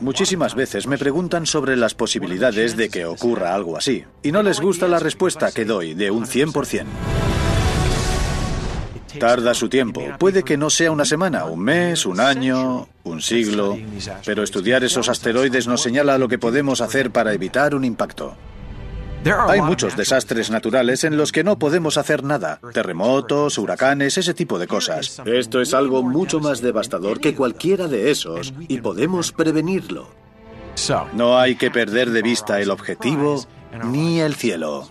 Muchísimas 0.00 0.54
veces 0.54 0.86
me 0.86 0.96
preguntan 0.96 1.44
sobre 1.44 1.76
las 1.76 1.92
posibilidades 1.92 2.78
de 2.78 2.88
que 2.88 3.04
ocurra 3.04 3.54
algo 3.54 3.76
así, 3.76 4.04
y 4.22 4.32
no 4.32 4.42
les 4.42 4.58
gusta 4.58 4.88
la 4.88 4.98
respuesta 4.98 5.52
que 5.52 5.66
doy 5.66 5.92
de 5.92 6.10
un 6.10 6.24
100%. 6.24 6.86
Tarda 9.18 9.52
su 9.52 9.68
tiempo. 9.68 10.02
Puede 10.18 10.44
que 10.44 10.56
no 10.56 10.70
sea 10.70 10.90
una 10.90 11.04
semana, 11.04 11.44
un 11.44 11.60
mes, 11.60 12.06
un 12.06 12.20
año, 12.20 12.88
un 13.04 13.20
siglo, 13.20 13.76
pero 14.24 14.42
estudiar 14.42 14.82
esos 14.82 15.10
asteroides 15.10 15.66
nos 15.66 15.82
señala 15.82 16.16
lo 16.16 16.28
que 16.28 16.38
podemos 16.38 16.80
hacer 16.80 17.10
para 17.10 17.34
evitar 17.34 17.74
un 17.74 17.84
impacto. 17.84 18.34
Hay 19.48 19.60
muchos 19.60 19.96
desastres 19.96 20.50
naturales 20.50 21.04
en 21.04 21.16
los 21.16 21.32
que 21.32 21.44
no 21.44 21.58
podemos 21.58 21.98
hacer 21.98 22.24
nada. 22.24 22.60
Terremotos, 22.72 23.58
huracanes, 23.58 24.16
ese 24.18 24.34
tipo 24.34 24.58
de 24.58 24.66
cosas. 24.66 25.20
Esto 25.26 25.60
es 25.60 25.74
algo 25.74 26.02
mucho 26.02 26.40
más 26.40 26.60
devastador 26.60 27.20
que 27.20 27.34
cualquiera 27.34 27.86
de 27.86 28.10
esos 28.10 28.54
y 28.68 28.80
podemos 28.80 29.32
prevenirlo. 29.32 30.08
No 31.12 31.38
hay 31.38 31.56
que 31.56 31.70
perder 31.70 32.10
de 32.10 32.22
vista 32.22 32.60
el 32.60 32.70
objetivo 32.70 33.44
ni 33.84 34.20
el 34.20 34.34
cielo. 34.34 34.88